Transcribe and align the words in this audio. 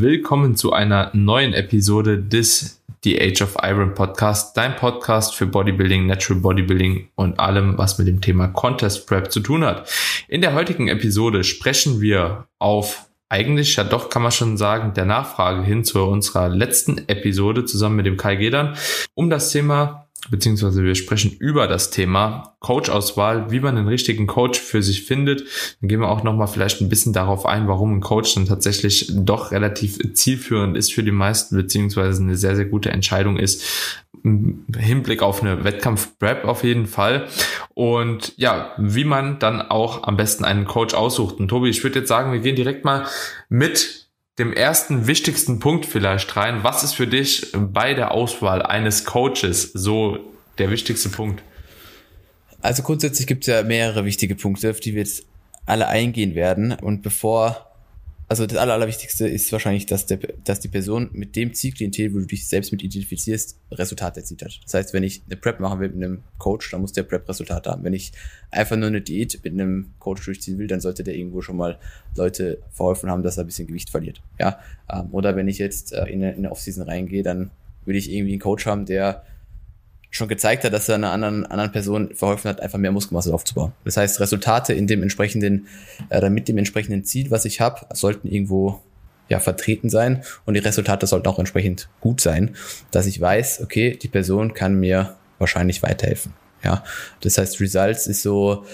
willkommen 0.00 0.56
zu 0.56 0.72
einer 0.72 1.10
neuen 1.12 1.52
Episode 1.52 2.18
des 2.18 2.82
The 3.04 3.20
Age 3.20 3.42
of 3.42 3.56
Iron 3.62 3.92
Podcast, 3.92 4.56
dein 4.56 4.74
Podcast 4.74 5.34
für 5.34 5.46
Bodybuilding, 5.46 6.06
Natural 6.06 6.40
Bodybuilding 6.40 7.08
und 7.16 7.38
allem, 7.38 7.76
was 7.76 7.98
mit 7.98 8.08
dem 8.08 8.22
Thema 8.22 8.48
Contest 8.48 9.06
Prep 9.06 9.30
zu 9.30 9.40
tun 9.40 9.62
hat. 9.62 9.90
In 10.26 10.40
der 10.40 10.54
heutigen 10.54 10.88
Episode 10.88 11.44
sprechen 11.44 12.00
wir 12.00 12.46
auf 12.58 13.10
eigentlich 13.28 13.76
ja 13.76 13.84
doch 13.84 14.08
kann 14.08 14.22
man 14.22 14.32
schon 14.32 14.56
sagen, 14.56 14.94
der 14.94 15.04
Nachfrage 15.04 15.62
hin 15.62 15.84
zu 15.84 16.02
unserer 16.02 16.48
letzten 16.48 17.06
Episode 17.08 17.64
zusammen 17.64 17.96
mit 17.96 18.06
dem 18.06 18.16
Kai 18.16 18.36
Gedern 18.36 18.76
um 19.14 19.28
das 19.28 19.50
Thema 19.50 20.08
beziehungsweise 20.30 20.82
wir 20.84 20.94
sprechen 20.94 21.36
über 21.38 21.66
das 21.66 21.90
Thema 21.90 22.56
Coach-Auswahl, 22.60 23.50
wie 23.50 23.60
man 23.60 23.76
den 23.76 23.88
richtigen 23.88 24.26
Coach 24.26 24.60
für 24.60 24.82
sich 24.82 25.04
findet. 25.04 25.44
Dann 25.80 25.88
gehen 25.88 26.00
wir 26.00 26.08
auch 26.08 26.22
nochmal 26.22 26.46
vielleicht 26.46 26.80
ein 26.80 26.88
bisschen 26.88 27.12
darauf 27.12 27.46
ein, 27.46 27.68
warum 27.68 27.96
ein 27.96 28.00
Coach 28.00 28.34
dann 28.34 28.46
tatsächlich 28.46 29.10
doch 29.14 29.50
relativ 29.50 29.98
zielführend 30.14 30.76
ist 30.76 30.92
für 30.92 31.02
die 31.02 31.10
meisten, 31.10 31.56
beziehungsweise 31.56 32.22
eine 32.22 32.36
sehr, 32.36 32.56
sehr 32.56 32.66
gute 32.66 32.90
Entscheidung 32.90 33.36
ist, 33.36 33.64
im 34.22 34.64
Hinblick 34.76 35.22
auf 35.22 35.42
eine 35.42 35.64
Wettkampf-Prep 35.64 36.44
auf 36.44 36.62
jeden 36.64 36.86
Fall. 36.86 37.26
Und 37.74 38.34
ja, 38.36 38.72
wie 38.78 39.04
man 39.04 39.38
dann 39.38 39.62
auch 39.62 40.04
am 40.04 40.16
besten 40.16 40.44
einen 40.44 40.66
Coach 40.66 40.94
aussucht. 40.94 41.40
Und 41.40 41.48
Tobi, 41.48 41.70
ich 41.70 41.82
würde 41.82 42.00
jetzt 42.00 42.08
sagen, 42.08 42.32
wir 42.32 42.40
gehen 42.40 42.56
direkt 42.56 42.84
mal 42.84 43.06
mit 43.48 43.99
dem 44.40 44.52
ersten 44.54 45.06
wichtigsten 45.06 45.60
Punkt 45.60 45.86
vielleicht 45.86 46.34
rein. 46.34 46.64
Was 46.64 46.82
ist 46.82 46.94
für 46.94 47.06
dich 47.06 47.52
bei 47.54 47.94
der 47.94 48.10
Auswahl 48.12 48.62
eines 48.62 49.04
Coaches 49.04 49.70
so 49.74 50.18
der 50.58 50.70
wichtigste 50.70 51.10
Punkt? 51.10 51.42
Also 52.62 52.82
grundsätzlich 52.82 53.26
gibt 53.26 53.44
es 53.44 53.48
ja 53.48 53.62
mehrere 53.62 54.04
wichtige 54.04 54.34
Punkte, 54.34 54.70
auf 54.70 54.80
die 54.80 54.94
wir 54.94 55.02
jetzt 55.02 55.24
alle 55.66 55.88
eingehen 55.88 56.34
werden. 56.34 56.72
Und 56.72 57.02
bevor 57.02 57.69
also 58.30 58.46
das 58.46 58.58
Aller, 58.58 58.74
Allerwichtigste 58.74 59.26
ist 59.26 59.50
wahrscheinlich, 59.50 59.86
dass, 59.86 60.06
der, 60.06 60.20
dass 60.44 60.60
die 60.60 60.68
Person 60.68 61.10
mit 61.12 61.34
dem 61.34 61.52
Zielklientel, 61.52 62.14
wo 62.14 62.18
du 62.20 62.26
dich 62.26 62.46
selbst 62.46 62.70
mit 62.70 62.80
identifizierst, 62.80 63.58
Resultate 63.72 64.20
erzielt 64.20 64.42
hat. 64.42 64.60
Das 64.62 64.72
heißt, 64.72 64.92
wenn 64.94 65.02
ich 65.02 65.22
eine 65.26 65.34
Prep 65.34 65.58
machen 65.58 65.80
will 65.80 65.88
mit 65.88 65.96
einem 65.96 66.22
Coach, 66.38 66.70
dann 66.70 66.80
muss 66.80 66.92
der 66.92 67.02
Prep 67.02 67.28
Resultate 67.28 67.68
haben. 67.68 67.82
Wenn 67.82 67.92
ich 67.92 68.12
einfach 68.52 68.76
nur 68.76 68.86
eine 68.86 69.00
Diät 69.00 69.40
mit 69.42 69.52
einem 69.52 69.94
Coach 69.98 70.24
durchziehen 70.24 70.58
will, 70.58 70.68
dann 70.68 70.80
sollte 70.80 71.02
der 71.02 71.16
irgendwo 71.16 71.42
schon 71.42 71.56
mal 71.56 71.76
Leute 72.14 72.62
verholfen 72.70 73.10
haben, 73.10 73.24
dass 73.24 73.36
er 73.36 73.42
ein 73.42 73.46
bisschen 73.48 73.66
Gewicht 73.66 73.90
verliert. 73.90 74.22
Ja, 74.38 74.60
ähm, 74.88 75.08
oder 75.10 75.34
wenn 75.34 75.48
ich 75.48 75.58
jetzt 75.58 75.92
äh, 75.92 76.04
in 76.04 76.22
eine, 76.22 76.30
in 76.30 76.38
eine 76.38 76.52
Offseason 76.52 76.84
reingehe, 76.84 77.24
dann 77.24 77.50
will 77.84 77.96
ich 77.96 78.12
irgendwie 78.12 78.34
einen 78.34 78.40
Coach 78.40 78.64
haben, 78.64 78.86
der 78.86 79.24
schon 80.10 80.28
gezeigt 80.28 80.64
hat, 80.64 80.72
dass 80.72 80.88
er 80.88 80.96
einer 80.96 81.12
anderen, 81.12 81.46
anderen 81.46 81.72
Person 81.72 82.14
verholfen 82.14 82.48
hat, 82.48 82.60
einfach 82.60 82.78
mehr 82.78 82.92
Muskelmasse 82.92 83.32
aufzubauen. 83.32 83.72
Das 83.84 83.96
heißt, 83.96 84.20
Resultate 84.20 84.72
in 84.74 84.86
dem 84.86 85.02
entsprechenden, 85.02 85.68
äh, 86.10 86.28
mit 86.28 86.48
dem 86.48 86.58
entsprechenden 86.58 87.04
Ziel, 87.04 87.30
was 87.30 87.44
ich 87.44 87.60
habe, 87.60 87.86
sollten 87.94 88.28
irgendwo 88.28 88.80
ja, 89.28 89.38
vertreten 89.38 89.88
sein 89.88 90.24
und 90.44 90.54
die 90.54 90.60
Resultate 90.60 91.06
sollten 91.06 91.28
auch 91.28 91.38
entsprechend 91.38 91.88
gut 92.00 92.20
sein, 92.20 92.56
dass 92.90 93.06
ich 93.06 93.20
weiß, 93.20 93.62
okay, 93.62 93.96
die 93.96 94.08
Person 94.08 94.54
kann 94.54 94.74
mir 94.74 95.16
wahrscheinlich 95.38 95.82
weiterhelfen. 95.82 96.34
Ja, 96.62 96.84
das 97.20 97.38
heißt, 97.38 97.60
Results 97.60 98.06
ist 98.06 98.22
so 98.22 98.64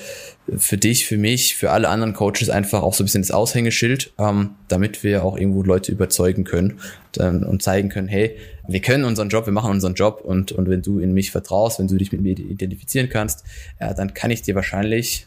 für 0.57 0.77
dich, 0.77 1.07
für 1.07 1.19
mich, 1.19 1.57
für 1.57 1.71
alle 1.71 1.89
anderen 1.89 2.15
Coaches 2.15 2.51
einfach 2.51 2.83
auch 2.83 2.95
so 2.95 3.03
ein 3.03 3.07
bisschen 3.07 3.23
das 3.23 3.31
Aushängeschild, 3.31 4.13
ähm, 4.19 4.51
damit 4.69 5.03
wir 5.03 5.25
auch 5.25 5.37
irgendwo 5.37 5.63
Leute 5.63 5.93
überzeugen 5.93 6.45
können 6.45 6.81
dann, 7.13 7.45
und 7.45 7.63
zeigen 7.63 7.89
können, 7.89 8.09
hey, 8.09 8.37
wir 8.69 8.81
können 8.81 9.05
unseren 9.05 9.29
Job, 9.29 9.47
wir 9.47 9.53
machen 9.53 9.71
unseren 9.71 9.95
Job 9.95 10.21
und, 10.25 10.53
und 10.53 10.69
wenn 10.69 10.83
du 10.83 10.99
in 10.99 11.13
mich 11.13 11.31
vertraust, 11.31 11.79
wenn 11.79 11.89
du 11.89 11.97
dich 11.97 12.13
mit 12.13 12.21
mir 12.21 12.39
identifizieren 12.39 13.09
kannst, 13.09 13.45
ja, 13.81 13.95
dann 13.95 14.15
kann 14.15 14.31
ich 14.31 14.43
dir 14.43 14.55
wahrscheinlich 14.55 15.27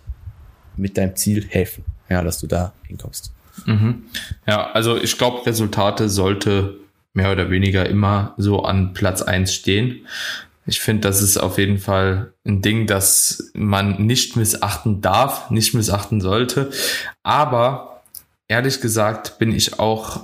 mit 0.77 0.97
deinem 0.97 1.15
Ziel 1.15 1.45
helfen, 1.47 1.83
ja, 2.09 2.21
dass 2.21 2.39
du 2.39 2.47
da 2.47 2.73
hinkommst. 2.87 3.33
Mhm. 3.65 4.03
Ja, 4.47 4.71
also 4.71 4.97
ich 4.97 5.17
glaube, 5.17 5.45
Resultate 5.45 6.09
sollte 6.09 6.77
mehr 7.13 7.31
oder 7.31 7.49
weniger 7.49 7.87
immer 7.89 8.33
so 8.37 8.63
an 8.63 8.93
Platz 8.93 9.21
eins 9.21 9.53
stehen. 9.53 10.05
Ich 10.69 10.81
finde, 10.81 11.01
das 11.01 11.21
ist 11.21 11.37
auf 11.37 11.57
jeden 11.57 11.79
Fall 11.79 12.33
ein 12.45 12.61
Ding, 12.61 12.85
das 12.85 13.51
man 13.55 14.05
nicht 14.05 14.35
missachten 14.35 15.01
darf, 15.01 15.49
nicht 15.49 15.73
missachten 15.73 16.21
sollte. 16.21 16.69
Aber 17.23 18.03
ehrlich 18.47 18.79
gesagt 18.79 19.39
bin 19.39 19.51
ich 19.51 19.79
auch 19.79 20.21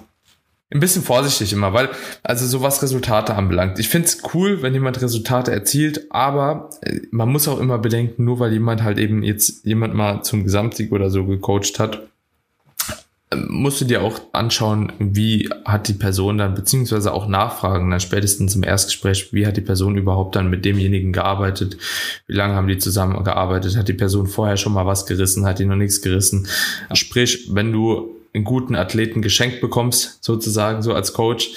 ein 0.72 0.79
bisschen 0.79 1.01
vorsichtig 1.01 1.51
immer, 1.53 1.73
weil, 1.73 1.89
also 2.22 2.45
so 2.45 2.61
was 2.61 2.84
Resultate 2.84 3.34
anbelangt. 3.34 3.79
Ich 3.79 3.89
finde 3.89 4.07
es 4.07 4.22
cool, 4.34 4.61
wenn 4.61 4.73
jemand 4.73 5.01
Resultate 5.01 5.51
erzielt, 5.51 6.11
aber 6.11 6.69
äh, 6.81 7.01
man 7.11 7.29
muss 7.29 7.47
auch 7.47 7.59
immer 7.59 7.79
bedenken, 7.79 8.23
nur 8.23 8.39
weil 8.39 8.53
jemand 8.53 8.84
halt 8.84 9.00
eben 9.00 9.23
jetzt 9.23 9.66
jemand 9.66 9.95
mal 9.95 10.22
zum 10.22 10.44
Gesamtsieg 10.44 10.91
oder 10.91 11.09
so 11.09 11.25
gecoacht 11.25 11.79
hat, 11.79 12.07
musst 13.47 13.81
du 13.81 13.85
dir 13.85 14.01
auch 14.01 14.19
anschauen, 14.31 14.91
wie 15.00 15.50
hat 15.66 15.88
die 15.88 15.94
Person 15.94 16.38
dann, 16.38 16.53
beziehungsweise 16.53 17.13
auch 17.13 17.28
nachfragen, 17.28 17.90
dann 17.90 18.00
spätestens 18.00 18.56
im 18.56 18.63
Erstgespräch, 18.63 19.34
wie 19.34 19.46
hat 19.46 19.57
die 19.57 19.62
Person 19.62 19.97
überhaupt 19.97 20.35
dann 20.35 20.50
mit 20.50 20.66
demjenigen 20.66 21.13
gearbeitet, 21.13 21.78
wie 22.28 22.34
lange 22.34 22.56
haben 22.56 22.68
die 22.68 22.78
zusammengearbeitet, 22.78 23.78
hat 23.78 23.88
die 23.88 23.94
Person 23.94 24.28
vorher 24.28 24.57
schon 24.57 24.73
mal 24.73 24.85
was 24.85 25.06
gerissen, 25.06 25.46
hat 25.46 25.59
die 25.59 25.66
noch 25.66 25.75
nichts 25.75 26.01
gerissen. 26.01 26.47
Sprich, 26.94 27.50
wenn 27.51 27.72
du 27.72 28.16
einen 28.35 28.44
guten 28.44 28.75
Athleten 28.75 29.22
geschenkt 29.22 29.62
bekommst, 29.62 30.23
sozusagen 30.23 30.81
so 30.81 30.94
als 30.94 31.13
Coach, 31.13 31.51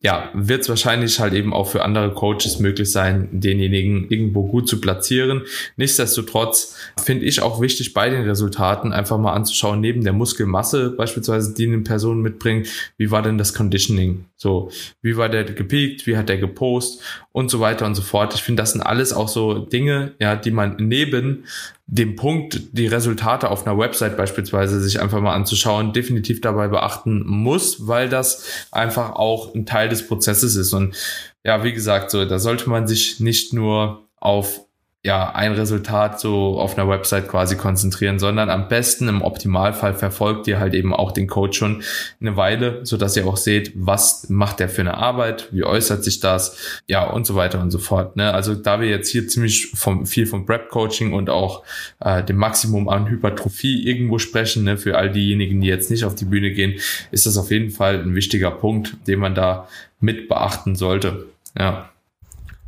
ja, 0.00 0.30
wird 0.34 0.62
es 0.62 0.68
wahrscheinlich 0.68 1.20
halt 1.20 1.32
eben 1.32 1.54
auch 1.54 1.68
für 1.68 1.84
andere 1.84 2.12
Coaches 2.12 2.58
möglich 2.58 2.90
sein, 2.90 3.28
denjenigen 3.30 4.08
irgendwo 4.08 4.48
gut 4.48 4.68
zu 4.68 4.80
platzieren. 4.80 5.42
Nichtsdestotrotz 5.76 6.76
finde 7.00 7.24
ich 7.24 7.40
auch 7.40 7.60
wichtig, 7.60 7.94
bei 7.94 8.10
den 8.10 8.22
Resultaten 8.22 8.92
einfach 8.92 9.18
mal 9.18 9.32
anzuschauen, 9.32 9.80
neben 9.80 10.02
der 10.02 10.12
Muskelmasse 10.12 10.90
beispielsweise, 10.90 11.54
die 11.54 11.66
eine 11.66 11.78
Person 11.78 12.20
mitbringt, 12.20 12.66
wie 12.96 13.12
war 13.12 13.22
denn 13.22 13.38
das 13.38 13.54
Conditioning? 13.54 14.24
So, 14.42 14.72
wie 15.02 15.16
war 15.16 15.28
der 15.28 15.44
gepiekt, 15.44 16.04
wie 16.08 16.16
hat 16.16 16.28
der 16.28 16.36
gepost 16.36 17.00
und 17.30 17.48
so 17.48 17.60
weiter 17.60 17.86
und 17.86 17.94
so 17.94 18.02
fort. 18.02 18.34
Ich 18.34 18.42
finde, 18.42 18.60
das 18.60 18.72
sind 18.72 18.80
alles 18.80 19.12
auch 19.12 19.28
so 19.28 19.60
Dinge, 19.60 20.16
ja, 20.18 20.34
die 20.34 20.50
man 20.50 20.76
neben 20.80 21.44
dem 21.86 22.16
Punkt, 22.16 22.60
die 22.72 22.88
Resultate 22.88 23.50
auf 23.50 23.64
einer 23.64 23.78
Website 23.78 24.16
beispielsweise 24.16 24.80
sich 24.80 25.00
einfach 25.00 25.20
mal 25.20 25.34
anzuschauen, 25.34 25.92
definitiv 25.92 26.40
dabei 26.40 26.66
beachten 26.66 27.24
muss, 27.24 27.86
weil 27.86 28.08
das 28.08 28.66
einfach 28.72 29.12
auch 29.12 29.54
ein 29.54 29.64
Teil 29.64 29.88
des 29.88 30.08
Prozesses 30.08 30.56
ist. 30.56 30.72
Und 30.72 30.96
ja, 31.44 31.62
wie 31.62 31.72
gesagt, 31.72 32.10
so, 32.10 32.24
da 32.24 32.40
sollte 32.40 32.68
man 32.68 32.88
sich 32.88 33.20
nicht 33.20 33.52
nur 33.52 34.08
auf 34.16 34.66
ja, 35.04 35.32
ein 35.34 35.52
Resultat 35.52 36.20
so 36.20 36.60
auf 36.60 36.78
einer 36.78 36.88
Website 36.88 37.26
quasi 37.26 37.56
konzentrieren, 37.56 38.20
sondern 38.20 38.48
am 38.50 38.68
besten 38.68 39.08
im 39.08 39.20
Optimalfall 39.20 39.94
verfolgt 39.94 40.46
ihr 40.46 40.60
halt 40.60 40.74
eben 40.74 40.94
auch 40.94 41.10
den 41.10 41.26
Code 41.26 41.52
schon 41.54 41.82
eine 42.20 42.36
Weile, 42.36 42.86
so 42.86 42.96
dass 42.96 43.16
ihr 43.16 43.26
auch 43.26 43.36
seht, 43.36 43.72
was 43.74 44.28
macht 44.28 44.60
der 44.60 44.68
für 44.68 44.82
eine 44.82 44.94
Arbeit, 44.94 45.48
wie 45.50 45.64
äußert 45.64 46.04
sich 46.04 46.20
das, 46.20 46.80
ja, 46.86 47.04
und 47.04 47.26
so 47.26 47.34
weiter 47.34 47.60
und 47.60 47.72
so 47.72 47.78
fort. 47.78 48.14
Ne? 48.14 48.32
Also 48.32 48.54
da 48.54 48.80
wir 48.80 48.88
jetzt 48.88 49.08
hier 49.08 49.26
ziemlich 49.26 49.72
vom, 49.74 50.06
viel 50.06 50.26
vom 50.26 50.46
Prep-Coaching 50.46 51.12
und 51.12 51.30
auch 51.30 51.64
äh, 51.98 52.22
dem 52.22 52.36
Maximum 52.36 52.88
an 52.88 53.08
Hypertrophie 53.08 53.84
irgendwo 53.84 54.20
sprechen, 54.20 54.62
ne, 54.62 54.76
für 54.78 54.96
all 54.96 55.10
diejenigen, 55.10 55.60
die 55.60 55.66
jetzt 55.66 55.90
nicht 55.90 56.04
auf 56.04 56.14
die 56.14 56.26
Bühne 56.26 56.52
gehen, 56.52 56.78
ist 57.10 57.26
das 57.26 57.36
auf 57.36 57.50
jeden 57.50 57.70
Fall 57.70 58.00
ein 58.00 58.14
wichtiger 58.14 58.52
Punkt, 58.52 58.96
den 59.08 59.18
man 59.18 59.34
da 59.34 59.66
mit 59.98 60.28
beachten 60.28 60.76
sollte. 60.76 61.26
Ja. 61.58 61.91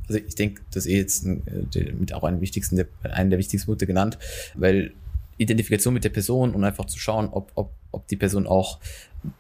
Also 0.09 0.20
ich 0.26 0.34
denke, 0.34 0.62
das 0.72 0.87
ist 0.87 0.92
eh 0.92 0.97
jetzt 0.98 1.26
äh, 1.26 1.92
mit 1.92 2.12
auch 2.12 2.25
einen 2.25 2.41
wichtigsten, 2.41 2.76
der, 2.76 2.87
einen 3.03 3.31
der 3.31 3.38
wichtigsten 3.38 3.66
Punkte 3.66 3.87
genannt, 3.87 4.19
weil 4.54 4.92
Identifikation 5.37 5.94
mit 5.94 6.04
der 6.04 6.10
Person 6.10 6.54
und 6.54 6.65
einfach 6.65 6.84
zu 6.87 6.98
schauen, 6.98 7.28
ob, 7.31 7.50
ob, 7.54 7.72
ob 7.91 8.06
die 8.09 8.16
Person 8.16 8.47
auch 8.47 8.78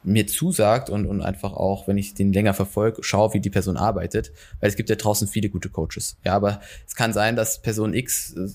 mir 0.02 0.26
zusagt 0.26 0.90
und, 0.90 1.06
und 1.06 1.20
einfach 1.20 1.52
auch, 1.52 1.86
wenn 1.86 1.98
ich 1.98 2.14
den 2.14 2.32
länger 2.32 2.54
verfolge, 2.54 3.02
schaue, 3.04 3.34
wie 3.34 3.40
die 3.40 3.50
Person 3.50 3.76
arbeitet, 3.76 4.32
weil 4.60 4.70
es 4.70 4.76
gibt 4.76 4.88
ja 4.88 4.96
draußen 4.96 5.28
viele 5.28 5.50
gute 5.50 5.68
Coaches. 5.68 6.16
Ja, 6.24 6.34
aber 6.34 6.60
es 6.86 6.94
kann 6.94 7.12
sein, 7.12 7.36
dass 7.36 7.60
Person 7.60 7.94
X 7.94 8.34
äh, 8.34 8.48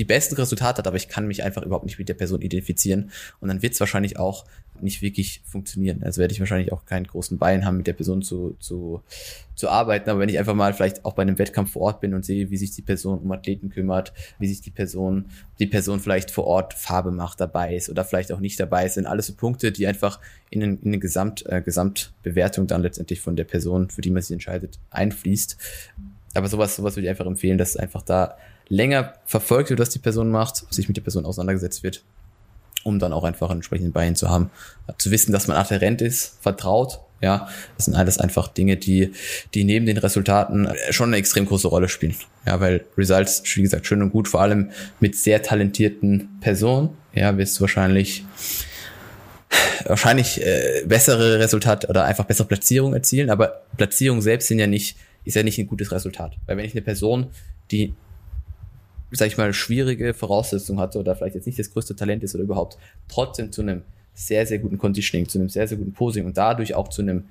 die 0.00 0.04
besten 0.06 0.34
Resultate 0.34 0.78
hat, 0.78 0.86
aber 0.86 0.96
ich 0.96 1.08
kann 1.08 1.26
mich 1.26 1.44
einfach 1.44 1.62
überhaupt 1.62 1.84
nicht 1.84 1.98
mit 1.98 2.08
der 2.08 2.14
Person 2.14 2.40
identifizieren. 2.40 3.10
Und 3.38 3.48
dann 3.48 3.60
wird 3.60 3.74
es 3.74 3.80
wahrscheinlich 3.80 4.18
auch 4.18 4.46
nicht 4.80 5.02
wirklich 5.02 5.42
funktionieren. 5.44 6.02
Also 6.02 6.22
werde 6.22 6.32
ich 6.32 6.40
wahrscheinlich 6.40 6.72
auch 6.72 6.86
keinen 6.86 7.06
großen 7.06 7.36
Bein 7.36 7.66
haben, 7.66 7.76
mit 7.76 7.86
der 7.86 7.92
Person 7.92 8.22
zu, 8.22 8.56
zu, 8.60 9.02
zu 9.54 9.68
arbeiten. 9.68 10.08
Aber 10.08 10.20
wenn 10.20 10.30
ich 10.30 10.38
einfach 10.38 10.54
mal 10.54 10.72
vielleicht 10.72 11.04
auch 11.04 11.12
bei 11.12 11.20
einem 11.20 11.38
Wettkampf 11.38 11.72
vor 11.72 11.82
Ort 11.82 12.00
bin 12.00 12.14
und 12.14 12.24
sehe, 12.24 12.50
wie 12.50 12.56
sich 12.56 12.70
die 12.70 12.80
Person 12.80 13.18
um 13.18 13.30
Athleten 13.30 13.68
kümmert, 13.68 14.14
wie 14.38 14.48
sich 14.48 14.62
die 14.62 14.70
Person, 14.70 15.26
die 15.58 15.66
Person 15.66 16.00
vielleicht 16.00 16.30
vor 16.30 16.44
Ort 16.44 16.72
Farbe 16.72 17.10
macht, 17.10 17.38
dabei 17.38 17.76
ist 17.76 17.90
oder 17.90 18.02
vielleicht 18.02 18.32
auch 18.32 18.40
nicht 18.40 18.58
dabei 18.58 18.86
ist, 18.86 18.94
sind 18.94 19.04
alles 19.04 19.26
so 19.26 19.34
Punkte, 19.34 19.70
die 19.70 19.86
einfach 19.86 20.18
in, 20.48 20.62
in 20.62 20.78
eine 20.82 20.98
Gesamt, 20.98 21.44
äh, 21.44 21.60
Gesamtbewertung 21.60 22.66
dann 22.66 22.80
letztendlich 22.80 23.20
von 23.20 23.36
der 23.36 23.44
Person, 23.44 23.90
für 23.90 24.00
die 24.00 24.10
man 24.10 24.22
sich 24.22 24.32
entscheidet, 24.32 24.78
einfließt. 24.88 25.58
Aber 26.32 26.48
sowas, 26.48 26.76
sowas 26.76 26.96
würde 26.96 27.04
ich 27.04 27.10
einfach 27.10 27.26
empfehlen, 27.26 27.58
dass 27.58 27.76
einfach 27.76 28.00
da 28.00 28.38
länger 28.70 29.14
verfolgt 29.26 29.68
wird, 29.68 29.80
was 29.80 29.90
die 29.90 29.98
Person 29.98 30.30
macht, 30.30 30.72
sich 30.72 30.88
mit 30.88 30.96
der 30.96 31.02
Person 31.02 31.26
auseinandergesetzt 31.26 31.82
wird, 31.82 32.02
um 32.84 32.98
dann 32.98 33.12
auch 33.12 33.24
einfach 33.24 33.50
einen 33.50 33.58
entsprechenden 33.58 33.92
Bein 33.92 34.16
zu 34.16 34.30
haben. 34.30 34.50
Zu 34.96 35.10
wissen, 35.10 35.32
dass 35.32 35.48
man 35.48 35.58
adherent 35.58 36.00
ist, 36.00 36.38
vertraut, 36.40 37.00
ja, 37.20 37.48
das 37.76 37.84
sind 37.84 37.94
alles 37.94 38.18
einfach 38.18 38.48
Dinge, 38.48 38.78
die, 38.78 39.12
die 39.52 39.64
neben 39.64 39.84
den 39.84 39.98
Resultaten 39.98 40.68
schon 40.90 41.10
eine 41.10 41.18
extrem 41.18 41.44
große 41.44 41.68
Rolle 41.68 41.90
spielen. 41.90 42.14
Ja, 42.46 42.60
weil 42.60 42.86
Results, 42.96 43.42
wie 43.56 43.62
gesagt, 43.62 43.86
schön 43.86 44.00
und 44.00 44.10
gut, 44.10 44.26
vor 44.26 44.40
allem 44.40 44.70
mit 45.00 45.16
sehr 45.16 45.42
talentierten 45.42 46.40
Personen, 46.40 46.90
ja, 47.12 47.36
wirst 47.36 47.58
du 47.58 47.62
wahrscheinlich 47.62 48.24
wahrscheinlich 49.84 50.40
äh, 50.40 50.84
bessere 50.86 51.38
Resultate 51.40 51.88
oder 51.88 52.04
einfach 52.04 52.24
bessere 52.24 52.46
Platzierung 52.46 52.94
erzielen, 52.94 53.30
aber 53.30 53.62
Platzierung 53.76 54.22
selbst 54.22 54.48
sind 54.48 54.58
ja 54.58 54.66
nicht, 54.66 54.96
ist 55.24 55.34
ja 55.34 55.42
nicht 55.42 55.58
ein 55.58 55.66
gutes 55.66 55.90
Resultat. 55.92 56.36
Weil 56.46 56.56
wenn 56.56 56.64
ich 56.64 56.72
eine 56.72 56.82
Person, 56.82 57.26
die, 57.70 57.94
sag 59.12 59.28
ich 59.28 59.36
mal, 59.36 59.52
schwierige 59.52 60.14
Voraussetzungen 60.14 60.80
hatte 60.80 60.98
oder 60.98 61.16
vielleicht 61.16 61.34
jetzt 61.34 61.46
nicht 61.46 61.58
das 61.58 61.72
größte 61.72 61.96
Talent 61.96 62.22
ist 62.22 62.34
oder 62.34 62.44
überhaupt, 62.44 62.78
trotzdem 63.08 63.52
zu 63.52 63.62
einem 63.62 63.82
sehr, 64.14 64.46
sehr 64.46 64.58
guten 64.58 64.78
Conditioning, 64.78 65.28
zu 65.28 65.38
einem 65.38 65.48
sehr, 65.48 65.66
sehr 65.66 65.78
guten 65.78 65.92
Posing 65.92 66.26
und 66.26 66.36
dadurch 66.36 66.74
auch 66.74 66.88
zu 66.88 67.02
einem 67.02 67.24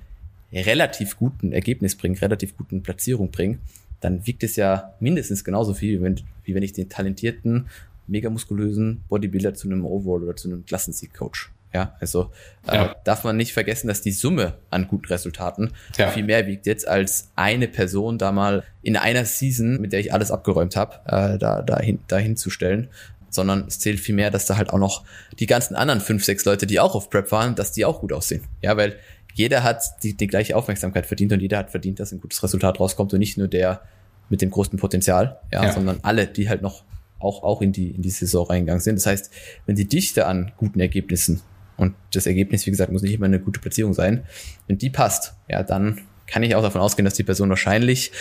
relativ 0.52 1.16
guten 1.16 1.52
Ergebnis 1.52 1.94
bringt, 1.94 2.20
relativ 2.22 2.56
guten 2.56 2.82
Platzierung 2.82 3.30
bringt, 3.30 3.60
dann 4.00 4.26
wiegt 4.26 4.42
es 4.42 4.56
ja 4.56 4.94
mindestens 4.98 5.44
genauso 5.44 5.74
viel, 5.74 5.98
wie 5.98 6.02
wenn, 6.02 6.20
wie 6.44 6.54
wenn 6.54 6.62
ich 6.62 6.72
den 6.72 6.88
talentierten, 6.88 7.66
mega 8.06 8.28
muskulösen 8.28 9.02
Bodybuilder 9.08 9.54
zu 9.54 9.68
einem 9.68 9.84
Overall 9.84 10.24
oder 10.24 10.36
zu 10.36 10.48
einem 10.48 10.64
Klassensieg-Coach. 10.64 11.52
Ja, 11.72 11.94
also 12.00 12.32
äh, 12.66 12.74
ja. 12.74 12.96
darf 13.04 13.22
man 13.22 13.36
nicht 13.36 13.52
vergessen, 13.52 13.86
dass 13.86 14.02
die 14.02 14.10
Summe 14.10 14.54
an 14.70 14.88
guten 14.88 15.06
Resultaten 15.06 15.72
ja. 15.96 16.08
viel 16.08 16.24
mehr 16.24 16.46
wiegt 16.48 16.66
jetzt 16.66 16.86
als 16.88 17.30
eine 17.36 17.68
Person 17.68 18.18
da 18.18 18.32
mal 18.32 18.64
in 18.82 18.96
einer 18.96 19.24
Season, 19.24 19.80
mit 19.80 19.92
der 19.92 20.00
ich 20.00 20.12
alles 20.12 20.32
abgeräumt 20.32 20.74
habe, 20.74 20.96
äh, 21.06 21.38
da 21.38 21.62
dahin 21.62 22.00
dahin 22.08 22.36
zu 22.36 22.50
stellen, 22.50 22.88
sondern 23.28 23.66
es 23.68 23.78
zählt 23.78 24.00
viel 24.00 24.16
mehr, 24.16 24.32
dass 24.32 24.46
da 24.46 24.56
halt 24.56 24.70
auch 24.70 24.78
noch 24.78 25.04
die 25.38 25.46
ganzen 25.46 25.76
anderen 25.76 26.00
fünf, 26.00 26.24
sechs 26.24 26.44
Leute, 26.44 26.66
die 26.66 26.80
auch 26.80 26.96
auf 26.96 27.08
Prep 27.08 27.30
waren, 27.30 27.54
dass 27.54 27.70
die 27.70 27.84
auch 27.84 28.00
gut 28.00 28.12
aussehen. 28.12 28.42
Ja, 28.62 28.76
weil 28.76 28.96
jeder 29.34 29.62
hat 29.62 30.02
die, 30.02 30.16
die 30.16 30.26
gleiche 30.26 30.56
Aufmerksamkeit 30.56 31.06
verdient 31.06 31.32
und 31.32 31.40
jeder 31.40 31.58
hat 31.58 31.70
verdient, 31.70 32.00
dass 32.00 32.10
ein 32.10 32.20
gutes 32.20 32.42
Resultat 32.42 32.80
rauskommt 32.80 33.12
und 33.12 33.20
nicht 33.20 33.38
nur 33.38 33.46
der 33.46 33.82
mit 34.28 34.42
dem 34.42 34.50
größten 34.50 34.78
Potenzial, 34.78 35.38
ja, 35.52 35.64
ja. 35.64 35.72
sondern 35.72 36.00
alle, 36.02 36.26
die 36.26 36.48
halt 36.48 36.62
noch 36.62 36.84
auch, 37.18 37.42
auch 37.42 37.62
in 37.62 37.72
die, 37.72 37.90
in 37.90 38.02
die 38.02 38.10
Saison 38.10 38.46
reingegangen 38.46 38.80
sind. 38.80 38.96
Das 38.96 39.06
heißt, 39.06 39.30
wenn 39.66 39.76
die 39.76 39.86
Dichte 39.86 40.26
an 40.26 40.52
guten 40.56 40.80
Ergebnissen 40.80 41.42
und 41.80 41.94
das 42.12 42.26
Ergebnis, 42.26 42.66
wie 42.66 42.70
gesagt, 42.70 42.92
muss 42.92 43.00
nicht 43.00 43.14
immer 43.14 43.24
eine 43.24 43.40
gute 43.40 43.58
Platzierung 43.58 43.94
sein, 43.94 44.22
wenn 44.66 44.76
die 44.76 44.90
passt, 44.90 45.32
ja, 45.48 45.62
dann 45.62 46.02
kann 46.26 46.42
ich 46.42 46.54
auch 46.54 46.62
davon 46.62 46.82
ausgehen, 46.82 47.06
dass 47.06 47.14
die 47.14 47.24
Person 47.24 47.48
wahrscheinlich 47.48 48.12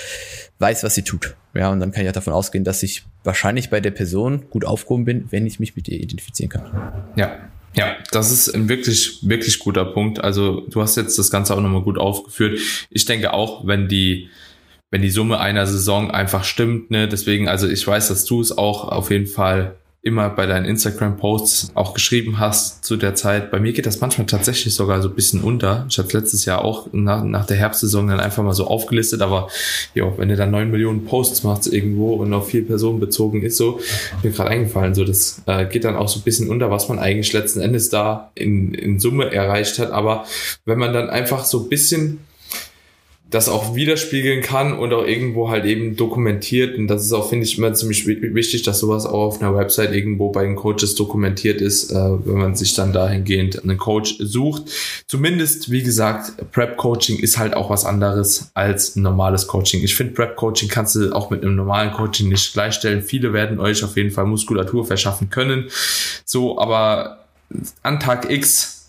weiß, 0.60 0.84
was 0.84 0.96
sie 0.96 1.04
tut. 1.04 1.36
Ja, 1.54 1.70
und 1.70 1.82
dann 1.82 1.92
kann 1.92 2.04
ich 2.04 2.10
auch 2.10 2.14
davon 2.14 2.34
ausgehen, 2.34 2.64
dass 2.64 2.82
ich 2.84 3.04
wahrscheinlich 3.26 3.70
bei 3.70 3.82
der 3.82 3.92
Person 3.92 4.50
gut 4.50 4.64
aufgehoben 4.64 5.04
bin, 5.04 5.26
wenn 5.30 5.46
ich 5.46 5.60
mich 5.60 5.76
mit 5.76 5.90
ihr 5.90 6.00
identifizieren 6.00 6.50
kann. 6.50 7.12
Ja, 7.18 7.38
ja, 7.76 7.98
das 8.12 8.32
ist 8.32 8.48
ein 8.56 8.70
wirklich, 8.70 9.20
wirklich 9.24 9.60
guter 9.60 9.86
Punkt. 9.86 10.24
Also 10.24 10.62
du 10.70 10.82
hast 10.82 10.96
jetzt 10.96 11.20
das 11.20 11.30
Ganze 11.30 11.54
auch 11.54 11.62
nochmal 11.62 11.84
gut 11.84 12.00
aufgeführt. 12.00 12.60
Ich 12.90 13.06
denke 13.06 13.34
auch, 13.34 13.68
wenn 13.68 13.90
die, 13.90 14.30
wenn 14.90 15.02
die 15.02 15.12
Summe 15.12 15.40
einer 15.40 15.68
Saison 15.68 16.10
einfach 16.10 16.46
stimmt, 16.46 16.92
ne, 16.92 17.10
deswegen, 17.10 17.50
also 17.50 17.68
ich 17.68 17.86
weiß, 17.86 18.08
dass 18.08 18.24
du 18.24 18.40
es 18.40 18.58
auch 18.58 18.86
auf 18.86 19.12
jeden 19.12 19.28
Fall 19.28 19.76
immer 20.02 20.30
bei 20.30 20.46
deinen 20.46 20.66
Instagram-Posts 20.66 21.72
auch 21.76 21.94
geschrieben 21.94 22.40
hast 22.40 22.86
zu 22.86 22.96
der 22.96 23.16
Zeit. 23.16 23.52
Bei 23.52 23.60
mir 23.60 23.74
geht 23.74 23.86
das 23.86 24.00
manchmal 24.00 24.28
tatsächlich 24.28 24.74
sogar 24.74 25.02
so 25.02 25.10
ein 25.10 25.16
bisschen 25.16 25.42
unter. 25.42 25.86
Ich 25.90 25.98
habe 26.00 26.08
letztes 26.14 26.46
Jahr 26.46 26.64
auch 26.64 26.88
nach, 26.94 27.24
nach 27.24 27.46
der 27.46 27.58
Herbstsaison 27.58 28.08
dann 28.08 28.22
einfach 28.22 28.42
mal 28.42 28.54
so 28.54 28.66
aufgelistet, 28.66 29.22
aber 29.22 29.50
ja, 29.96 30.06
wenn 30.18 30.30
du 30.30 30.38
dann 30.38 30.52
neun 30.52 30.72
Millionen 30.72 31.04
Posts 31.04 31.44
machst 31.44 31.72
irgendwo 31.72 32.14
und 32.14 32.34
auf 32.34 32.50
vier 32.50 32.66
Personen 32.66 33.02
bezogen 33.02 33.42
ist, 33.42 33.58
so, 33.58 33.82
mir 34.24 34.32
gerade 34.32 34.52
eingefallen, 34.52 34.96
so 34.96 35.04
das 35.04 35.42
äh, 35.48 35.66
geht 35.66 35.84
dann 35.84 35.98
auch 35.98 36.08
so 36.08 36.20
ein 36.20 36.24
bisschen 36.24 36.50
unter, 36.50 36.72
was 36.72 36.88
man 36.88 36.98
eigentlich 36.98 37.34
letzten 37.34 37.60
Endes 37.60 37.90
da 37.90 38.32
in, 38.36 38.74
in 38.74 39.00
Summe 39.00 39.34
erreicht 39.34 39.80
hat. 39.80 39.92
Aber 39.92 40.26
wenn 40.64 40.80
man 40.80 40.94
dann 40.94 41.10
einfach 41.10 41.44
so 41.44 41.64
ein 41.64 41.70
bisschen 41.70 42.20
das 43.30 43.48
auch 43.48 43.76
widerspiegeln 43.76 44.42
kann 44.42 44.74
und 44.74 44.92
auch 44.92 45.06
irgendwo 45.06 45.50
halt 45.50 45.66
eben 45.66 45.96
dokumentiert. 45.96 46.78
Und 46.78 46.88
das 46.88 47.06
ist 47.06 47.14
auch, 47.14 47.30
finde 47.30 47.46
ich, 47.46 47.58
immer 47.58 47.74
ziemlich 47.74 48.08
wichtig, 48.08 48.64
dass 48.64 48.80
sowas 48.80 49.06
auch 49.06 49.28
auf 49.28 49.42
einer 49.42 49.56
Website 49.56 49.94
irgendwo 49.94 50.30
bei 50.30 50.44
den 50.44 50.56
Coaches 50.56 50.96
dokumentiert 50.96 51.62
ist, 51.62 51.92
äh, 51.92 51.96
wenn 51.96 52.38
man 52.38 52.56
sich 52.56 52.74
dann 52.74 52.92
dahingehend 52.92 53.62
einen 53.62 53.78
Coach 53.78 54.16
sucht. 54.20 54.64
Zumindest, 55.06 55.70
wie 55.70 55.84
gesagt, 55.84 56.52
Prep-Coaching 56.52 57.20
ist 57.20 57.38
halt 57.38 57.54
auch 57.54 57.70
was 57.70 57.86
anderes 57.86 58.50
als 58.56 58.96
normales 58.96 59.46
Coaching. 59.46 59.84
Ich 59.84 59.96
finde, 59.96 60.14
Prep-Coaching 60.14 60.70
kannst 60.70 60.96
du 60.96 61.12
auch 61.12 61.30
mit 61.30 61.44
einem 61.44 61.56
normalen 61.56 61.92
Coaching 61.92 62.30
nicht 62.30 62.54
gleichstellen. 62.54 63.04
Viele 63.04 63.32
werden 63.32 63.60
euch 63.60 63.84
auf 63.84 63.96
jeden 63.96 64.12
Fall 64.12 64.26
Muskulatur 64.26 64.88
verschaffen 64.88 65.30
können. 65.30 65.70
So, 66.26 66.60
aber 66.60 67.26
an 67.84 68.00
Tag 68.00 68.32
X 68.32 68.80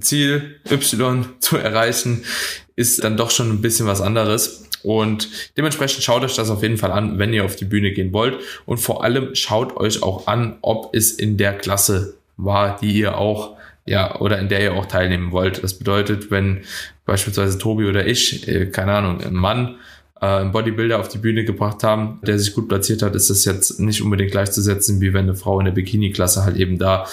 Ziel 0.00 0.56
Y 0.70 1.24
zu 1.40 1.56
erreichen, 1.56 2.24
ist 2.80 3.04
dann 3.04 3.18
doch 3.18 3.30
schon 3.30 3.50
ein 3.50 3.60
bisschen 3.60 3.86
was 3.86 4.00
anderes. 4.00 4.64
Und 4.82 5.28
dementsprechend 5.58 6.02
schaut 6.02 6.22
euch 6.22 6.34
das 6.34 6.48
auf 6.48 6.62
jeden 6.62 6.78
Fall 6.78 6.90
an, 6.90 7.18
wenn 7.18 7.34
ihr 7.34 7.44
auf 7.44 7.54
die 7.54 7.66
Bühne 7.66 7.92
gehen 7.92 8.14
wollt. 8.14 8.38
Und 8.64 8.78
vor 8.78 9.04
allem 9.04 9.34
schaut 9.34 9.76
euch 9.76 10.02
auch 10.02 10.26
an, 10.26 10.56
ob 10.62 10.94
es 10.96 11.12
in 11.12 11.36
der 11.36 11.52
Klasse 11.52 12.14
war, 12.38 12.78
die 12.80 12.92
ihr 12.92 13.18
auch, 13.18 13.56
ja, 13.84 14.18
oder 14.18 14.38
in 14.38 14.48
der 14.48 14.62
ihr 14.62 14.74
auch 14.74 14.86
teilnehmen 14.86 15.30
wollt. 15.30 15.62
Das 15.62 15.74
bedeutet, 15.74 16.30
wenn 16.30 16.62
beispielsweise 17.04 17.58
Tobi 17.58 17.84
oder 17.86 18.06
ich, 18.06 18.48
äh, 18.48 18.66
keine 18.66 18.92
Ahnung, 18.92 19.20
ein 19.20 19.34
Mann, 19.34 19.76
äh, 20.20 20.26
einen 20.26 20.52
Bodybuilder 20.52 20.98
auf 20.98 21.08
die 21.08 21.18
Bühne 21.18 21.44
gebracht 21.44 21.82
haben, 21.82 22.18
der 22.26 22.38
sich 22.38 22.54
gut 22.54 22.68
platziert 22.68 23.02
hat, 23.02 23.14
ist 23.14 23.28
das 23.28 23.44
jetzt 23.44 23.80
nicht 23.80 24.00
unbedingt 24.00 24.30
gleichzusetzen, 24.30 25.00
wie 25.00 25.12
wenn 25.12 25.24
eine 25.24 25.34
Frau 25.34 25.58
in 25.58 25.66
der 25.66 25.72
Bikini-Klasse 25.72 26.44
halt 26.44 26.56
eben 26.56 26.78
da 26.78 27.06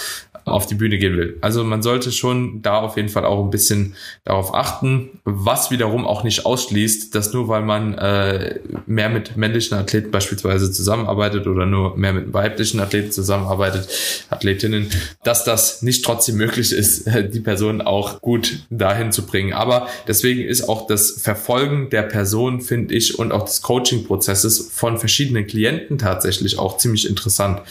auf 0.47 0.65
die 0.65 0.75
Bühne 0.75 0.97
gehen 0.97 1.17
will. 1.17 1.37
Also 1.41 1.63
man 1.63 1.81
sollte 1.81 2.11
schon 2.11 2.61
da 2.61 2.79
auf 2.79 2.97
jeden 2.97 3.09
Fall 3.09 3.25
auch 3.25 3.43
ein 3.43 3.49
bisschen 3.49 3.95
darauf 4.23 4.53
achten, 4.53 5.19
was 5.23 5.71
wiederum 5.71 6.05
auch 6.05 6.23
nicht 6.23 6.45
ausschließt, 6.45 7.13
dass 7.13 7.33
nur 7.33 7.47
weil 7.47 7.61
man 7.61 7.93
äh, 7.95 8.59
mehr 8.85 9.09
mit 9.09 9.37
männlichen 9.37 9.77
Athleten 9.77 10.11
beispielsweise 10.11 10.71
zusammenarbeitet 10.71 11.47
oder 11.47 11.65
nur 11.65 11.97
mehr 11.97 12.13
mit 12.13 12.33
weiblichen 12.33 12.79
Athleten 12.79 13.11
zusammenarbeitet, 13.11 13.87
Athletinnen, 14.29 14.89
dass 15.23 15.43
das 15.43 15.81
nicht 15.81 16.03
trotzdem 16.05 16.37
möglich 16.37 16.71
ist, 16.71 17.07
die 17.33 17.39
Person 17.39 17.81
auch 17.81 18.21
gut 18.21 18.59
dahin 18.69 19.11
zu 19.11 19.25
bringen. 19.25 19.53
Aber 19.53 19.87
deswegen 20.07 20.41
ist 20.41 20.67
auch 20.67 20.87
das 20.87 21.11
Verfolgen 21.11 21.89
der 21.89 22.03
Person, 22.03 22.61
finde 22.61 22.93
ich, 22.95 23.17
und 23.19 23.31
auch 23.31 23.45
des 23.45 23.61
Coaching-Prozesses 23.61 24.69
von 24.71 24.97
verschiedenen 24.97 25.47
Klienten 25.47 25.97
tatsächlich 25.97 26.57
auch 26.59 26.77
ziemlich 26.77 27.07
interessant. 27.07 27.61